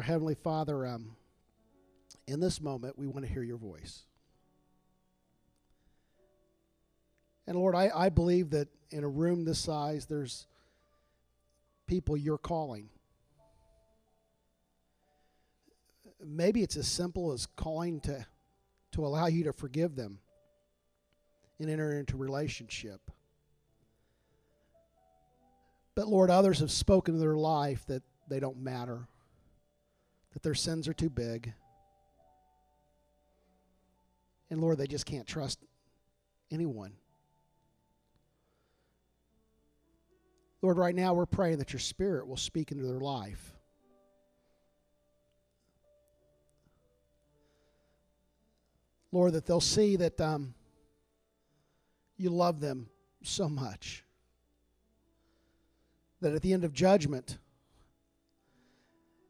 Our 0.00 0.04
Heavenly 0.04 0.34
Father, 0.34 0.86
um, 0.86 1.14
in 2.26 2.40
this 2.40 2.58
moment, 2.58 2.98
we 2.98 3.06
want 3.06 3.26
to 3.26 3.30
hear 3.30 3.42
your 3.42 3.58
voice. 3.58 4.04
And 7.46 7.54
Lord, 7.54 7.74
I, 7.74 7.90
I 7.94 8.08
believe 8.08 8.48
that 8.52 8.68
in 8.88 9.04
a 9.04 9.08
room 9.10 9.44
this 9.44 9.58
size, 9.58 10.06
there's 10.06 10.46
people 11.86 12.16
you're 12.16 12.38
calling. 12.38 12.88
Maybe 16.24 16.62
it's 16.62 16.78
as 16.78 16.88
simple 16.88 17.32
as 17.32 17.44
calling 17.44 18.00
to, 18.00 18.24
to 18.92 19.04
allow 19.04 19.26
you 19.26 19.44
to 19.44 19.52
forgive 19.52 19.96
them 19.96 20.18
and 21.58 21.68
enter 21.68 21.92
into 21.92 22.16
relationship. 22.16 23.02
But 25.94 26.08
Lord, 26.08 26.30
others 26.30 26.60
have 26.60 26.70
spoken 26.70 27.16
in 27.16 27.20
their 27.20 27.36
life 27.36 27.84
that 27.88 28.02
they 28.30 28.40
don't 28.40 28.62
matter 28.62 29.06
that 30.32 30.42
their 30.42 30.54
sins 30.54 30.88
are 30.88 30.94
too 30.94 31.10
big. 31.10 31.52
And 34.50 34.60
Lord, 34.60 34.78
they 34.78 34.86
just 34.86 35.06
can't 35.06 35.26
trust 35.26 35.60
anyone. 36.50 36.92
Lord, 40.62 40.76
right 40.76 40.94
now 40.94 41.14
we're 41.14 41.26
praying 41.26 41.58
that 41.58 41.72
your 41.72 41.80
Spirit 41.80 42.26
will 42.26 42.36
speak 42.36 42.70
into 42.70 42.84
their 42.84 43.00
life. 43.00 43.54
Lord, 49.12 49.32
that 49.32 49.46
they'll 49.46 49.60
see 49.60 49.96
that 49.96 50.20
um, 50.20 50.54
you 52.16 52.30
love 52.30 52.60
them 52.60 52.88
so 53.22 53.48
much. 53.48 54.04
That 56.20 56.34
at 56.34 56.42
the 56.42 56.52
end 56.52 56.64
of 56.64 56.72
judgment, 56.72 57.38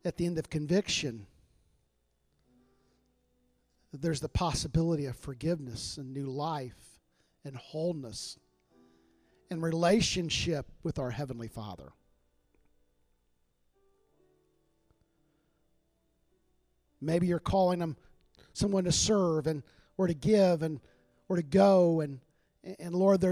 at 0.05 0.17
the 0.17 0.27
end 0.27 0.39
of 0.39 0.49
conviction, 0.49 1.27
there's 3.93 4.21
the 4.21 4.29
possibility 4.29 5.07
of 5.07 5.17
forgiveness 5.17 5.97
and 5.97 6.13
new 6.13 6.27
life 6.27 7.01
and 7.45 7.57
wholeness 7.57 8.39
and 9.51 9.63
relationship 9.63 10.67
with 10.83 10.99
our 10.99 11.11
Heavenly 11.11 11.49
Father. 11.49 11.93
Maybe 17.01 17.27
you're 17.27 17.39
calling 17.39 17.79
them 17.79 17.97
someone 18.53 18.85
to 18.85 18.93
serve 18.93 19.47
and 19.47 19.63
or 19.97 20.07
to 20.07 20.15
give 20.15 20.63
and 20.63 20.81
or 21.29 21.37
to 21.37 21.43
go 21.43 22.01
and 22.01 22.21
and 22.79 22.95
Lord, 22.95 23.25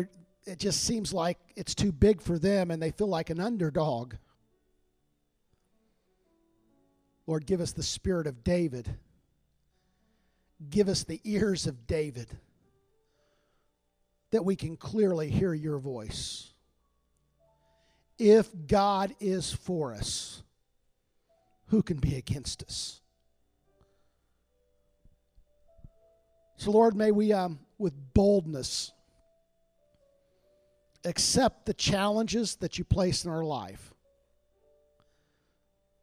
it 0.46 0.58
just 0.58 0.84
seems 0.84 1.12
like 1.12 1.38
it's 1.54 1.74
too 1.74 1.92
big 1.92 2.22
for 2.22 2.38
them 2.38 2.70
and 2.70 2.82
they 2.82 2.90
feel 2.90 3.08
like 3.08 3.28
an 3.28 3.40
underdog. 3.40 4.14
Lord, 7.28 7.44
give 7.44 7.60
us 7.60 7.72
the 7.72 7.82
spirit 7.82 8.26
of 8.26 8.42
David. 8.42 8.88
Give 10.70 10.88
us 10.88 11.04
the 11.04 11.20
ears 11.24 11.66
of 11.66 11.86
David 11.86 12.26
that 14.30 14.46
we 14.46 14.56
can 14.56 14.78
clearly 14.78 15.28
hear 15.28 15.52
your 15.52 15.76
voice. 15.78 16.54
If 18.18 18.48
God 18.66 19.14
is 19.20 19.52
for 19.52 19.92
us, 19.92 20.42
who 21.66 21.82
can 21.82 21.98
be 21.98 22.16
against 22.16 22.62
us? 22.62 23.02
So, 26.56 26.70
Lord, 26.70 26.96
may 26.96 27.10
we, 27.10 27.34
um, 27.34 27.58
with 27.76 27.92
boldness, 28.14 28.90
accept 31.04 31.66
the 31.66 31.74
challenges 31.74 32.56
that 32.56 32.78
you 32.78 32.84
place 32.84 33.26
in 33.26 33.30
our 33.30 33.44
life. 33.44 33.92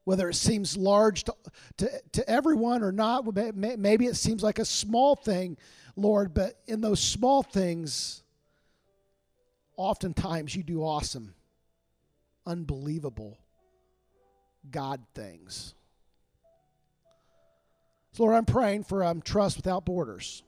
Whether 0.05 0.29
it 0.29 0.35
seems 0.35 0.77
large 0.77 1.23
to, 1.25 1.35
to, 1.77 1.89
to 2.13 2.29
everyone 2.29 2.83
or 2.83 2.91
not, 2.91 3.25
maybe 3.55 4.05
it 4.05 4.15
seems 4.15 4.43
like 4.43 4.59
a 4.59 4.65
small 4.65 5.15
thing, 5.15 5.57
Lord, 5.95 6.33
but 6.33 6.59
in 6.67 6.81
those 6.81 6.99
small 6.99 7.43
things, 7.43 8.23
oftentimes 9.75 10.55
you 10.55 10.63
do 10.63 10.83
awesome, 10.83 11.33
unbelievable 12.45 13.37
God 14.69 15.01
things. 15.13 15.73
So, 18.13 18.23
Lord, 18.23 18.35
I'm 18.35 18.45
praying 18.45 18.85
for 18.85 19.03
um, 19.03 19.21
trust 19.21 19.57
without 19.57 19.85
borders. 19.85 20.43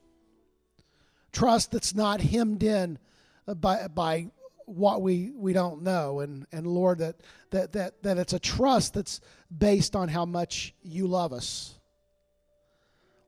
Trust 1.33 1.71
that's 1.71 1.93
not 1.93 2.21
hemmed 2.21 2.63
in 2.63 2.97
by, 3.45 3.87
by 3.87 4.27
what 4.67 5.01
we, 5.01 5.31
we 5.33 5.53
don't 5.53 5.81
know. 5.81 6.19
And, 6.19 6.45
and 6.51 6.67
Lord, 6.67 6.99
that, 6.99 7.15
that, 7.51 7.71
that, 7.71 8.03
that 8.03 8.17
it's 8.17 8.33
a 8.33 8.39
trust 8.39 8.93
that's 8.93 9.21
based 9.57 9.95
on 9.95 10.09
how 10.09 10.25
much 10.25 10.75
you 10.83 11.07
love 11.07 11.31
us. 11.31 11.73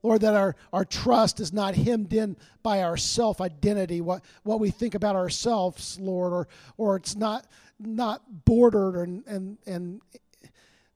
Lord, 0.03 0.21
that 0.21 0.35
our, 0.35 0.55
our 0.71 0.85
trust 0.85 1.39
is 1.39 1.51
not 1.51 1.75
hemmed 1.75 2.13
in 2.13 2.37
by 2.61 2.83
our 2.83 2.97
self 2.97 3.41
identity, 3.41 4.01
what, 4.01 4.23
what 4.43 4.59
we 4.59 4.69
think 4.69 4.95
about 4.95 5.15
ourselves, 5.15 5.97
Lord, 5.99 6.33
or, 6.33 6.47
or 6.77 6.97
it's 6.97 7.15
not, 7.15 7.47
not 7.79 8.21
bordered 8.45 8.95
and, 8.95 9.25
and, 9.25 9.57
and 9.65 10.01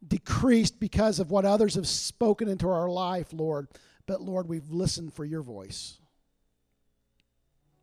decreased 0.05 0.79
because 0.79 1.19
of 1.19 1.31
what 1.31 1.45
others 1.45 1.75
have 1.75 1.87
spoken 1.87 2.47
into 2.49 2.69
our 2.69 2.89
life, 2.89 3.27
Lord. 3.31 3.67
But 4.05 4.21
Lord, 4.21 4.49
we've 4.49 4.69
listened 4.69 5.13
for 5.13 5.23
your 5.23 5.41
voice. 5.41 5.99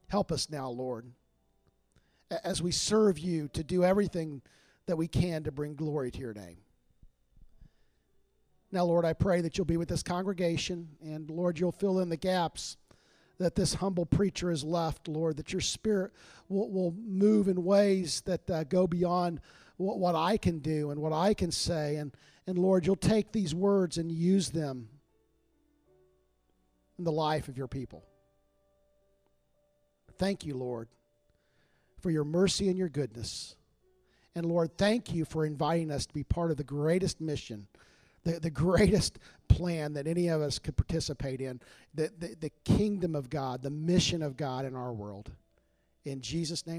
Help 0.09 0.31
us 0.33 0.51
now, 0.51 0.69
Lord, 0.69 1.07
as 2.45 2.63
we 2.63 2.71
serve 2.71 3.19
you 3.19 3.49
to 3.49 3.65
do 3.65 3.85
everything 3.85 4.43
that 4.87 4.97
we 4.97 5.09
can 5.09 5.43
to 5.45 5.53
bring 5.53 5.75
glory 5.75 6.11
to 6.11 6.19
your 6.19 6.35
name. 6.35 6.59
Now, 8.73 8.85
Lord, 8.85 9.05
I 9.05 9.15
pray 9.15 9.41
that 9.41 9.59
you'll 9.59 9.65
be 9.65 9.77
with 9.77 9.89
this 9.89 10.03
congregation, 10.03 10.89
and 11.03 11.29
Lord, 11.29 11.59
you'll 11.59 11.73
fill 11.73 11.99
in 11.99 12.09
the 12.09 12.17
gaps 12.17 12.77
that 13.39 13.57
this 13.57 13.75
humble 13.75 14.07
preacher 14.07 14.51
has 14.51 14.63
left, 14.63 15.09
Lord, 15.09 15.39
that 15.39 15.53
your 15.53 15.61
spirit 15.61 16.13
will, 16.49 16.71
will 16.71 16.93
move 16.93 17.49
in 17.49 17.65
ways 17.65 18.21
that 18.27 18.49
uh, 18.51 18.65
go 18.65 18.87
beyond 18.87 19.41
what, 19.77 19.99
what 19.99 20.15
I 20.15 20.37
can 20.37 20.59
do 20.59 20.91
and 20.91 21.01
what 21.01 21.13
I 21.13 21.35
can 21.35 21.51
say. 21.51 21.97
And, 21.97 22.15
and 22.47 22.59
Lord, 22.59 22.87
you'll 22.87 22.97
take 22.97 23.33
these 23.33 23.55
words 23.55 23.97
and 23.97 24.13
use 24.13 24.51
them 24.51 24.89
in 26.99 27.05
the 27.05 27.13
life 27.13 27.49
of 27.49 27.57
your 27.57 27.67
people. 27.67 28.05
Thank 30.19 30.45
you, 30.45 30.55
Lord, 30.55 30.89
for 32.01 32.11
your 32.11 32.25
mercy 32.25 32.69
and 32.69 32.79
your 32.79 32.89
goodness. 32.89 33.57
And 34.35 34.47
Lord, 34.47 34.77
thank 34.79 35.13
you 35.13 35.25
for 35.25 35.45
inviting 35.45 35.91
us 35.91 36.07
to 36.07 36.15
be 36.15 36.23
part 36.23 36.51
of 36.51 36.57
the 36.57 36.65
greatest 36.65 37.21
mission 37.21 37.67
the, 38.25 38.41
the 38.41 38.51
greatest 38.51 39.19
plan 39.49 39.95
that 39.95 40.07
any 40.07 40.29
of 40.29 40.41
us 40.41 40.59
could 40.59 40.77
participate 40.77 41.41
in 41.41 41.61
the, 41.95 42.11
the, 42.19 42.37
the 42.41 42.51
kingdom 42.65 43.15
of 43.15 43.31
God, 43.31 43.63
the 43.63 43.71
mission 43.71 44.23
of 44.23 44.37
God 44.37 44.65
in 44.65 44.77
our 44.77 44.93
world. 44.93 45.31
In 46.05 46.21
Jesus' 46.21 46.67
name. 46.67 46.79